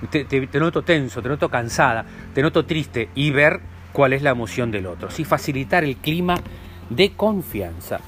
Te, 0.10 0.26
te, 0.26 0.60
noto 0.60 0.82
tenso, 0.82 1.22
te 1.22 1.30
noto 1.30 1.48
cansada, 1.48 2.04
te 2.34 2.42
noto 2.42 2.66
triste 2.66 3.10
y 3.14 3.30
ver 3.30 3.60
cuál 3.94 4.14
es 4.14 4.24
la 4.24 4.32
emoción 4.32 4.72
del 4.72 4.88
otro. 4.88 5.12
Sí, 5.12 5.24
facilitar 5.24 5.84
el 5.84 5.98
clima 5.98 6.36
de 6.90 7.12
confianza. 7.12 8.00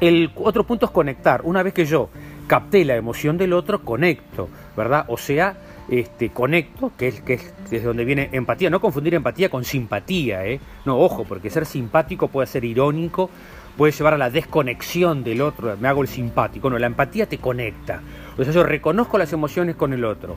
El 0.00 0.30
otro 0.36 0.64
punto 0.64 0.86
es 0.86 0.92
conectar. 0.92 1.40
Una 1.42 1.64
vez 1.64 1.74
que 1.74 1.86
yo 1.86 2.08
capté 2.52 2.84
la 2.84 2.96
emoción 2.96 3.38
del 3.38 3.54
otro, 3.54 3.82
conecto, 3.82 4.50
¿verdad? 4.76 5.06
O 5.08 5.16
sea, 5.16 5.56
este, 5.88 6.28
conecto, 6.28 6.92
que 6.98 7.08
es, 7.08 7.22
que 7.22 7.40
es 7.70 7.82
donde 7.82 8.04
viene 8.04 8.28
empatía. 8.30 8.68
No 8.68 8.78
confundir 8.78 9.14
empatía 9.14 9.48
con 9.48 9.64
simpatía, 9.64 10.44
¿eh? 10.44 10.60
No, 10.84 10.98
ojo, 10.98 11.24
porque 11.24 11.48
ser 11.48 11.64
simpático 11.64 12.28
puede 12.28 12.46
ser 12.46 12.66
irónico, 12.66 13.30
puede 13.78 13.92
llevar 13.92 14.12
a 14.12 14.18
la 14.18 14.28
desconexión 14.28 15.24
del 15.24 15.40
otro. 15.40 15.74
Me 15.80 15.88
hago 15.88 16.02
el 16.02 16.08
simpático. 16.08 16.68
No, 16.68 16.78
la 16.78 16.88
empatía 16.88 17.24
te 17.24 17.38
conecta. 17.38 18.02
O 18.36 18.44
sea, 18.44 18.52
yo 18.52 18.64
reconozco 18.64 19.16
las 19.16 19.32
emociones 19.32 19.74
con 19.74 19.94
el 19.94 20.04
otro. 20.04 20.36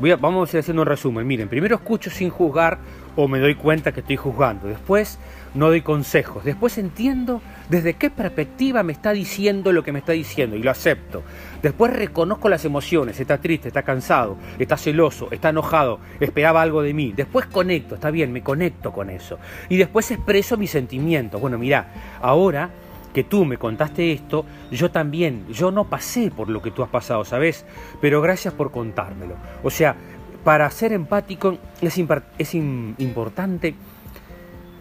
Vamos 0.00 0.48
a 0.48 0.56
ir 0.56 0.60
haciendo 0.60 0.80
un 0.80 0.88
resumen. 0.88 1.26
Miren, 1.26 1.50
primero 1.50 1.76
escucho 1.76 2.08
sin 2.08 2.30
juzgar 2.30 2.78
o 3.16 3.28
me 3.28 3.38
doy 3.38 3.56
cuenta 3.56 3.92
que 3.92 4.00
estoy 4.00 4.16
juzgando. 4.16 4.66
Después 4.66 5.18
no 5.54 5.68
doy 5.68 5.82
consejos. 5.82 6.44
Después 6.44 6.78
entiendo 6.78 7.40
desde 7.68 7.94
qué 7.94 8.10
perspectiva 8.10 8.82
me 8.82 8.92
está 8.92 9.12
diciendo 9.12 9.72
lo 9.72 9.82
que 9.82 9.92
me 9.92 10.00
está 10.00 10.12
diciendo 10.12 10.56
y 10.56 10.62
lo 10.62 10.70
acepto. 10.70 11.22
Después 11.62 11.92
reconozco 11.92 12.48
las 12.48 12.64
emociones. 12.64 13.18
Está 13.18 13.38
triste, 13.38 13.68
está 13.68 13.82
cansado, 13.82 14.36
está 14.58 14.76
celoso, 14.76 15.28
está 15.30 15.50
enojado, 15.50 16.00
esperaba 16.20 16.60
algo 16.60 16.82
de 16.82 16.92
mí. 16.92 17.12
Después 17.16 17.46
conecto, 17.46 17.94
está 17.94 18.10
bien, 18.10 18.32
me 18.32 18.42
conecto 18.42 18.92
con 18.92 19.10
eso. 19.10 19.38
Y 19.68 19.76
después 19.76 20.10
expreso 20.10 20.56
mis 20.56 20.70
sentimientos. 20.70 21.40
Bueno, 21.40 21.58
mira, 21.58 22.18
ahora 22.20 22.70
que 23.14 23.24
tú 23.24 23.44
me 23.44 23.56
contaste 23.56 24.12
esto, 24.12 24.44
yo 24.72 24.90
también, 24.90 25.46
yo 25.52 25.70
no 25.70 25.84
pasé 25.84 26.32
por 26.32 26.50
lo 26.50 26.60
que 26.60 26.72
tú 26.72 26.82
has 26.82 26.90
pasado, 26.90 27.24
¿sabes? 27.24 27.64
Pero 28.00 28.20
gracias 28.20 28.52
por 28.52 28.72
contármelo. 28.72 29.36
O 29.62 29.70
sea, 29.70 29.94
para 30.42 30.68
ser 30.70 30.92
empático 30.92 31.56
es, 31.80 31.98
es 32.38 32.54
importante 32.54 33.74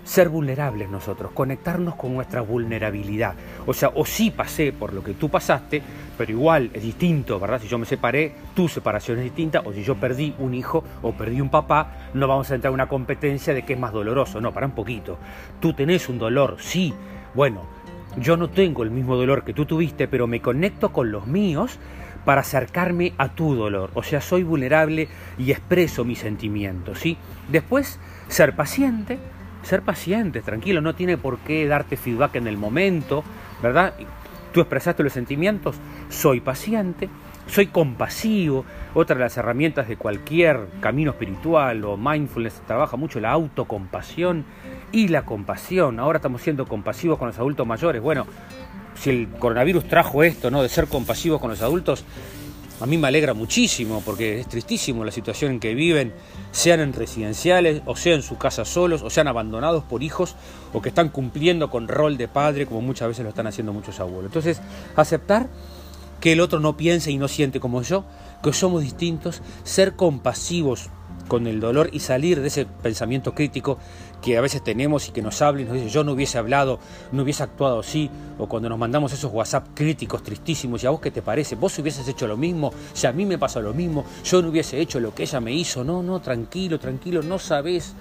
ser 0.04 0.30
vulnerables 0.30 0.90
nosotros, 0.90 1.32
conectarnos 1.34 1.96
con 1.96 2.14
nuestra 2.14 2.42
vulnerabilidad. 2.42 3.36
O 3.66 3.74
sea, 3.74 3.90
o 3.96 4.06
sí 4.06 4.32
pasé 4.32 4.74
por 4.74 4.94
lo 4.94 5.04
que 5.04 5.14
tú 5.14 5.30
pasaste, 5.30 5.82
pero 6.18 6.32
igual 6.32 6.70
es 6.74 6.84
distinto, 6.84 7.40
¿verdad? 7.40 7.62
Si 7.62 7.68
yo 7.68 7.78
me 7.78 7.86
separé, 7.86 8.34
tu 8.54 8.68
separación 8.68 9.18
es 9.20 9.26
distinta, 9.26 9.62
o 9.66 9.74
si 9.74 9.84
yo 9.84 9.96
perdí 9.96 10.36
un 10.40 10.54
hijo 10.54 10.84
o 11.02 11.14
perdí 11.14 11.42
un 11.42 11.50
papá, 11.50 12.10
no 12.14 12.28
vamos 12.28 12.52
a 12.52 12.56
entrar 12.56 12.72
en 12.72 12.76
una 12.76 12.88
competencia 12.88 13.54
de 13.54 13.64
qué 13.64 13.74
es 13.74 13.80
más 13.80 13.94
doloroso, 13.94 14.42
no, 14.42 14.52
para 14.52 14.66
un 14.66 14.74
poquito. 14.74 15.18
Tú 15.60 15.74
tenés 15.74 16.10
un 16.10 16.20
dolor, 16.20 16.58
sí, 16.60 16.94
bueno, 17.34 17.62
yo 18.18 18.38
no 18.38 18.50
tengo 18.50 18.84
el 18.84 18.92
mismo 18.92 19.16
dolor 19.16 19.44
que 19.44 19.54
tú 19.54 19.66
tuviste, 19.66 20.08
pero 20.08 20.28
me 20.28 20.42
conecto 20.42 20.92
con 20.92 21.12
los 21.12 21.26
míos 21.26 21.80
para 22.26 22.42
acercarme 22.42 23.14
a 23.18 23.30
tu 23.30 23.56
dolor. 23.56 23.90
O 23.96 24.04
sea, 24.04 24.22
soy 24.22 24.44
vulnerable 24.44 25.08
y 25.38 25.52
expreso 25.52 26.06
mis 26.06 26.20
sentimientos, 26.20 27.00
¿sí? 27.00 27.18
Después, 27.50 28.00
ser 28.28 28.56
paciente, 28.56 29.20
ser 29.64 29.82
paciente, 29.82 30.42
tranquilo, 30.42 30.82
no 30.82 30.96
tiene 30.96 31.18
por 31.18 31.40
qué 31.40 31.68
darte 31.68 31.98
feedback 31.98 32.36
en 32.36 32.48
el 32.48 32.58
momento, 32.58 33.24
¿verdad? 33.62 33.94
Tú 34.54 34.62
expresaste 34.62 35.04
los 35.04 35.14
sentimientos, 35.14 35.76
soy 36.10 36.40
paciente, 36.40 37.10
soy 37.48 37.68
compasivo. 37.68 38.66
Otra 38.94 39.16
de 39.16 39.24
las 39.24 39.36
herramientas 39.38 39.88
de 39.88 39.98
cualquier 39.98 40.68
camino 40.80 41.12
espiritual 41.12 41.84
o 41.86 41.98
mindfulness 41.98 42.62
trabaja 42.68 42.96
mucho 42.96 43.20
la 43.20 43.32
autocompasión 43.32 44.46
y 44.92 45.08
la 45.08 45.26
compasión. 45.26 46.00
Ahora 46.00 46.18
estamos 46.18 46.42
siendo 46.42 46.68
compasivos 46.68 47.18
con 47.18 47.28
los 47.28 47.40
adultos 47.40 47.66
mayores. 47.66 48.02
Bueno, 48.02 48.28
si 48.96 49.10
el 49.10 49.28
coronavirus 49.28 49.88
trajo 49.88 50.24
esto, 50.24 50.52
¿no? 50.52 50.62
De 50.62 50.70
ser 50.70 50.88
compasivos 50.88 51.42
con 51.42 51.50
los 51.50 51.62
adultos, 51.62 52.06
a 52.84 52.86
mí 52.86 52.98
me 52.98 53.08
alegra 53.08 53.34
muchísimo 53.34 54.02
porque 54.04 54.42
es 54.42 54.48
tristísimo 54.50 55.06
la 55.06 55.12
situación 55.14 55.54
en 55.54 55.60
que 55.62 55.74
viven, 55.74 56.14
sean 56.52 56.82
en 56.82 56.92
residenciales, 56.92 57.82
o 57.86 57.96
sea 57.96 58.14
en 58.14 58.22
su 58.22 58.38
casa 58.38 58.66
solos, 58.66 59.04
o 59.04 59.10
sean 59.10 59.30
abandonados 59.30 59.86
por 59.86 60.04
hijos, 60.04 60.36
o 60.74 60.82
que 60.82 60.90
están 60.90 61.08
cumpliendo 61.08 61.70
con 61.70 61.88
rol 61.88 62.18
de 62.18 62.28
padre, 62.28 62.66
como 62.66 62.82
muchas 62.82 63.08
veces 63.08 63.24
lo 63.24 63.30
están 63.30 63.48
haciendo 63.48 63.72
muchos 63.72 64.02
abuelos. 64.02 64.26
Entonces, 64.26 64.60
aceptar 64.98 65.48
que 66.20 66.34
el 66.34 66.42
otro 66.42 66.60
no 66.60 66.76
piense 66.76 67.10
y 67.10 67.18
no 67.18 67.30
siente 67.30 67.62
como 67.62 67.82
yo, 67.84 68.04
que 68.44 68.52
somos 68.52 68.82
distintos, 68.82 69.42
ser 69.64 69.96
compasivos 69.96 70.90
con 71.28 71.48
el 71.48 71.60
dolor 71.60 71.90
y 71.92 72.00
salir 72.00 72.42
de 72.42 72.48
ese 72.48 72.66
pensamiento 72.66 73.34
crítico 73.34 73.78
que 74.22 74.38
a 74.38 74.42
veces 74.42 74.64
tenemos 74.64 75.10
y 75.10 75.12
que 75.12 75.22
nos 75.22 75.42
habla 75.42 75.62
y 75.62 75.66
nos 75.66 75.74
dice 75.74 75.90
yo 75.90 76.04
no 76.04 76.14
hubiese 76.14 76.38
hablado, 76.38 76.80
no 77.12 77.24
hubiese 77.24 77.44
actuado 77.44 77.80
así, 77.80 78.10
o 78.38 78.48
cuando 78.48 78.70
nos 78.70 78.78
mandamos 78.78 79.12
esos 79.12 79.32
WhatsApp 79.32 79.68
críticos, 79.74 80.24
tristísimos, 80.24 80.84
y 80.84 80.88
a 80.88 80.92
vos 80.92 81.02
qué 81.02 81.12
te 81.12 81.22
parece, 81.22 81.56
vos 81.56 81.78
hubieses 81.80 82.08
hecho 82.08 82.28
lo 82.28 82.38
mismo, 82.38 82.74
si 82.94 83.08
a 83.08 83.12
mí 83.12 83.26
me 83.26 83.38
pasa 83.38 83.60
lo 83.60 83.74
mismo, 83.74 84.06
yo 84.24 84.42
no 84.42 84.50
hubiese 84.50 84.80
hecho 84.80 85.00
lo 85.00 85.14
que 85.14 85.24
ella 85.24 85.40
me 85.42 85.54
hizo, 85.54 85.84
no, 85.84 86.02
no, 86.02 86.22
tranquilo, 86.22 86.80
tranquilo, 86.80 87.22
no 87.22 87.38
sabés 87.40 87.96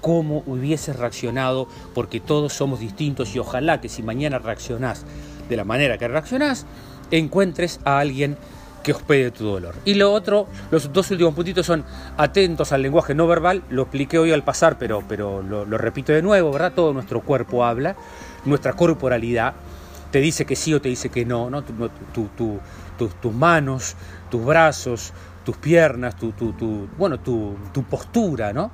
cómo 0.00 0.42
hubiese 0.46 0.92
reaccionado, 0.92 1.68
porque 1.94 2.20
todos 2.20 2.52
somos 2.52 2.80
distintos 2.80 3.34
y 3.34 3.38
ojalá 3.38 3.80
que 3.80 3.88
si 3.88 4.02
mañana 4.02 4.38
reaccionás 4.38 5.04
de 5.48 5.56
la 5.56 5.64
manera 5.64 5.98
que 5.98 6.08
reaccionás, 6.08 6.66
encuentres 7.10 7.80
a 7.84 7.98
alguien 7.98 8.36
que 8.82 8.92
hospede 8.92 9.30
tu 9.30 9.44
dolor. 9.44 9.74
Y 9.84 9.94
lo 9.94 10.12
otro, 10.12 10.46
los 10.70 10.92
dos 10.92 11.10
últimos 11.10 11.34
puntitos 11.34 11.66
son 11.66 11.84
atentos 12.16 12.72
al 12.72 12.82
lenguaje 12.82 13.14
no 13.14 13.26
verbal, 13.26 13.62
lo 13.70 13.82
expliqué 13.82 14.18
hoy 14.18 14.32
al 14.32 14.42
pasar, 14.42 14.78
pero, 14.78 15.02
pero 15.08 15.42
lo, 15.42 15.64
repito 15.78 16.12
de 16.12 16.22
nuevo, 16.22 16.52
¿verdad? 16.52 16.72
Todo 16.74 16.92
nuestro 16.92 17.20
cuerpo 17.20 17.64
habla, 17.64 17.96
nuestra 18.44 18.72
corporalidad 18.72 19.54
te 20.10 20.20
dice 20.20 20.46
que 20.46 20.56
sí 20.56 20.72
o 20.72 20.80
te 20.80 20.88
dice 20.88 21.10
que 21.10 21.24
no, 21.24 21.50
¿no? 21.50 21.62
tus 21.62 23.34
manos, 23.34 23.94
tus 24.30 24.44
brazos, 24.44 25.12
tus 25.44 25.56
piernas, 25.56 26.16
tu, 26.16 26.32
bueno, 26.96 27.20
tu, 27.20 27.56
postura, 27.88 28.52
¿no? 28.52 28.70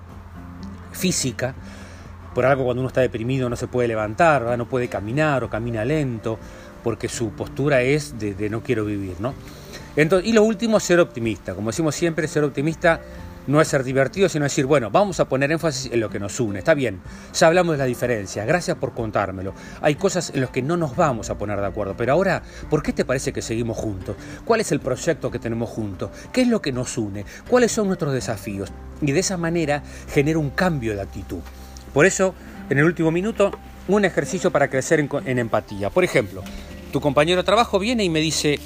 Física. 0.93 1.55
Por 2.35 2.47
algo 2.47 2.65
cuando 2.65 2.81
uno 2.81 2.89
está 2.89 3.01
deprimido 3.01 3.49
no 3.49 3.55
se 3.55 3.69
puede 3.69 3.87
levantar, 3.87 4.59
no 4.59 4.67
puede 4.67 4.89
caminar 4.89 5.45
o 5.45 5.51
camina 5.51 5.85
lento 5.85 6.37
porque 6.85 7.09
su 7.09 7.31
postura 7.31 7.81
es 7.83 8.19
de, 8.19 8.51
no 8.51 8.61
quiero 8.61 8.85
vivir, 8.85 9.15
¿no? 9.19 9.35
Y 9.97 10.33
lo 10.33 10.43
último, 10.43 10.81
ser 10.81 11.01
optimista. 11.01 11.55
Como 11.55 11.71
decimos 11.71 11.95
siempre, 11.95 12.27
ser 12.27 12.45
optimista 12.45 13.01
no 13.47 13.61
es 13.61 13.69
ser 13.69 13.85
divertido, 13.85 14.29
sino 14.29 14.45
decir, 14.45 14.67
bueno, 14.67 14.91
vamos 14.91 15.21
a 15.21 15.29
poner 15.29 15.53
énfasis 15.53 15.93
en 15.93 16.01
lo 16.01 16.09
que 16.09 16.19
nos 16.19 16.41
une. 16.41 16.59
Está 16.59 16.75
bien, 16.75 17.01
ya 17.33 17.47
hablamos 17.47 17.75
de 17.75 17.79
la 17.79 17.85
diferencia, 17.85 18.45
gracias 18.45 18.77
por 18.79 18.95
contármelo. 18.95 19.55
Hay 19.83 19.97
cosas 19.97 20.31
en 20.35 20.41
las 20.41 20.51
que 20.51 20.63
no 20.63 20.77
nos 20.77 20.97
vamos 20.97 21.31
a 21.31 21.37
poner 21.37 21.61
de 21.61 21.67
acuerdo, 21.67 21.95
pero 21.97 22.13
ahora, 22.13 22.43
¿por 22.71 22.83
qué 22.83 22.93
te 22.93 23.05
parece 23.05 23.33
que 23.33 23.43
seguimos 23.43 23.77
juntos? 23.77 24.17
¿Cuál 24.45 24.61
es 24.61 24.73
el 24.73 24.81
proyecto 24.81 25.31
que 25.31 25.39
tenemos 25.39 25.69
juntos? 25.69 26.11
¿Qué 26.33 26.43
es 26.43 26.49
lo 26.49 26.63
que 26.63 26.73
nos 26.73 26.97
une? 26.97 27.25
¿Cuáles 27.49 27.73
son 27.73 27.87
nuestros 27.87 28.13
desafíos? 28.13 28.71
Y 29.03 29.13
de 29.13 29.21
esa 29.21 29.37
manera 29.37 29.83
genera 30.09 30.39
un 30.39 30.51
cambio 30.51 30.95
de 30.95 31.03
actitud. 31.03 31.41
Por 31.93 32.07
eso, 32.07 32.35
en 32.71 32.79
el 32.79 32.85
último 32.85 33.11
minuto, 33.11 33.53
un 33.89 34.05
ejercicio 34.05 34.51
para 34.51 34.69
crecer 34.69 35.07
en 35.27 35.39
empatía. 35.39 35.91
Por 35.91 36.05
ejemplo, 36.05 36.43
tu 36.93 37.01
compañero 37.01 37.43
de 37.43 37.45
trabajo 37.45 37.79
viene 37.79 38.05
y 38.05 38.09
me 38.09 38.21
dice, 38.21 38.59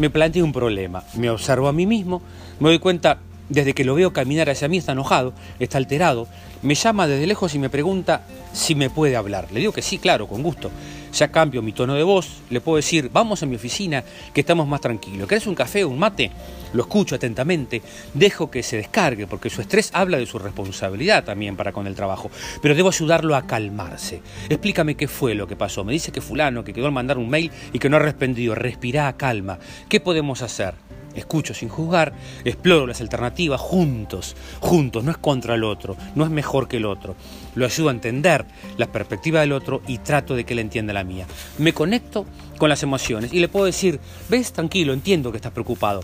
me 0.00 0.08
plantea 0.08 0.42
un 0.42 0.52
problema, 0.52 1.04
me 1.14 1.28
observo 1.28 1.68
a 1.68 1.72
mí 1.72 1.84
mismo, 1.86 2.22
me 2.58 2.70
doy 2.70 2.78
cuenta 2.78 3.18
desde 3.50 3.74
que 3.74 3.84
lo 3.84 3.94
veo 3.94 4.14
caminar 4.14 4.48
hacia 4.48 4.66
mí 4.66 4.78
está 4.78 4.92
enojado, 4.92 5.34
está 5.58 5.76
alterado, 5.76 6.26
me 6.62 6.74
llama 6.74 7.06
desde 7.06 7.26
lejos 7.26 7.54
y 7.54 7.58
me 7.58 7.68
pregunta 7.68 8.22
si 8.54 8.74
me 8.74 8.88
puede 8.88 9.16
hablar. 9.16 9.48
Le 9.52 9.60
digo 9.60 9.72
que 9.72 9.82
sí, 9.82 9.98
claro, 9.98 10.26
con 10.26 10.42
gusto. 10.42 10.70
Ya 11.12 11.28
cambio 11.28 11.62
mi 11.62 11.72
tono 11.72 11.94
de 11.94 12.02
voz, 12.02 12.42
le 12.50 12.60
puedo 12.60 12.76
decir, 12.76 13.10
vamos 13.12 13.42
a 13.42 13.46
mi 13.46 13.56
oficina, 13.56 14.04
que 14.32 14.40
estamos 14.40 14.66
más 14.66 14.80
tranquilos. 14.80 15.28
¿Querés 15.28 15.46
un 15.46 15.54
café 15.54 15.84
o 15.84 15.88
un 15.88 15.98
mate? 15.98 16.30
Lo 16.72 16.82
escucho 16.82 17.16
atentamente, 17.16 17.82
dejo 18.14 18.50
que 18.50 18.62
se 18.62 18.76
descargue, 18.76 19.26
porque 19.26 19.50
su 19.50 19.60
estrés 19.60 19.90
habla 19.92 20.18
de 20.18 20.26
su 20.26 20.38
responsabilidad 20.38 21.24
también 21.24 21.56
para 21.56 21.72
con 21.72 21.86
el 21.86 21.96
trabajo. 21.96 22.30
Pero 22.62 22.74
debo 22.74 22.90
ayudarlo 22.90 23.34
a 23.34 23.46
calmarse. 23.46 24.22
Explícame 24.48 24.96
qué 24.96 25.08
fue 25.08 25.34
lo 25.34 25.48
que 25.48 25.56
pasó. 25.56 25.84
Me 25.84 25.92
dice 25.92 26.12
que 26.12 26.20
fulano, 26.20 26.62
que 26.62 26.72
quedó 26.72 26.86
al 26.86 26.92
mandar 26.92 27.18
un 27.18 27.28
mail 27.28 27.50
y 27.72 27.78
que 27.78 27.88
no 27.88 27.96
ha 27.96 28.00
respondido. 28.00 28.54
Respirá, 28.54 29.12
calma. 29.16 29.58
¿Qué 29.88 29.98
podemos 29.98 30.42
hacer? 30.42 30.74
Escucho 31.14 31.54
sin 31.54 31.68
juzgar, 31.68 32.12
exploro 32.44 32.86
las 32.86 33.00
alternativas 33.00 33.60
juntos, 33.60 34.36
juntos, 34.60 35.04
no 35.04 35.10
es 35.10 35.18
contra 35.18 35.54
el 35.54 35.64
otro, 35.64 35.96
no 36.14 36.24
es 36.24 36.30
mejor 36.30 36.68
que 36.68 36.78
el 36.78 36.86
otro. 36.86 37.16
Lo 37.54 37.66
ayudo 37.66 37.88
a 37.88 37.92
entender 37.92 38.44
la 38.76 38.90
perspectiva 38.92 39.40
del 39.40 39.52
otro 39.52 39.82
y 39.86 39.98
trato 39.98 40.34
de 40.34 40.44
que 40.44 40.52
él 40.52 40.60
entienda 40.60 40.92
la 40.92 41.04
mía. 41.04 41.26
Me 41.58 41.72
conecto 41.72 42.26
con 42.58 42.68
las 42.68 42.82
emociones 42.82 43.32
y 43.32 43.40
le 43.40 43.48
puedo 43.48 43.66
decir, 43.66 44.00
ves, 44.28 44.52
tranquilo, 44.52 44.92
entiendo 44.92 45.30
que 45.30 45.38
estás 45.38 45.52
preocupado. 45.52 46.02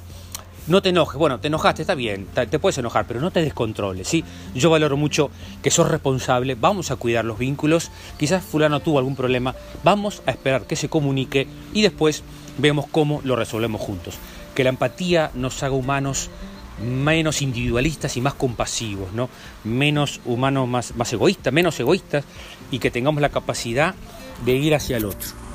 No 0.66 0.82
te 0.82 0.88
enojes, 0.88 1.16
bueno, 1.16 1.38
te 1.38 1.46
enojaste, 1.46 1.82
está 1.82 1.94
bien, 1.94 2.26
te 2.26 2.58
puedes 2.58 2.76
enojar, 2.78 3.06
pero 3.06 3.20
no 3.20 3.30
te 3.30 3.40
descontroles, 3.40 4.08
¿sí? 4.08 4.24
Yo 4.52 4.68
valoro 4.68 4.96
mucho 4.96 5.30
que 5.62 5.70
sos 5.70 5.88
responsable, 5.88 6.56
vamos 6.56 6.90
a 6.90 6.96
cuidar 6.96 7.24
los 7.24 7.38
vínculos, 7.38 7.92
quizás 8.18 8.44
fulano 8.44 8.80
tuvo 8.80 8.98
algún 8.98 9.14
problema, 9.14 9.54
vamos 9.84 10.22
a 10.26 10.32
esperar 10.32 10.66
que 10.66 10.74
se 10.74 10.88
comunique 10.88 11.46
y 11.72 11.82
después 11.82 12.24
vemos 12.58 12.86
cómo 12.90 13.20
lo 13.22 13.36
resolvemos 13.36 13.80
juntos. 13.80 14.18
Que 14.56 14.64
la 14.64 14.70
empatía 14.70 15.30
nos 15.34 15.62
haga 15.62 15.74
humanos 15.74 16.30
menos 16.84 17.42
individualistas 17.42 18.16
y 18.16 18.20
más 18.20 18.34
compasivos, 18.34 19.12
¿no? 19.12 19.30
Menos 19.62 20.20
humanos, 20.24 20.68
más, 20.68 20.96
más 20.96 21.12
egoístas, 21.12 21.52
menos 21.52 21.78
egoístas 21.78 22.24
y 22.72 22.80
que 22.80 22.90
tengamos 22.90 23.22
la 23.22 23.28
capacidad 23.28 23.94
de 24.44 24.52
ir 24.56 24.74
hacia 24.74 24.96
el 24.96 25.04
otro. 25.04 25.45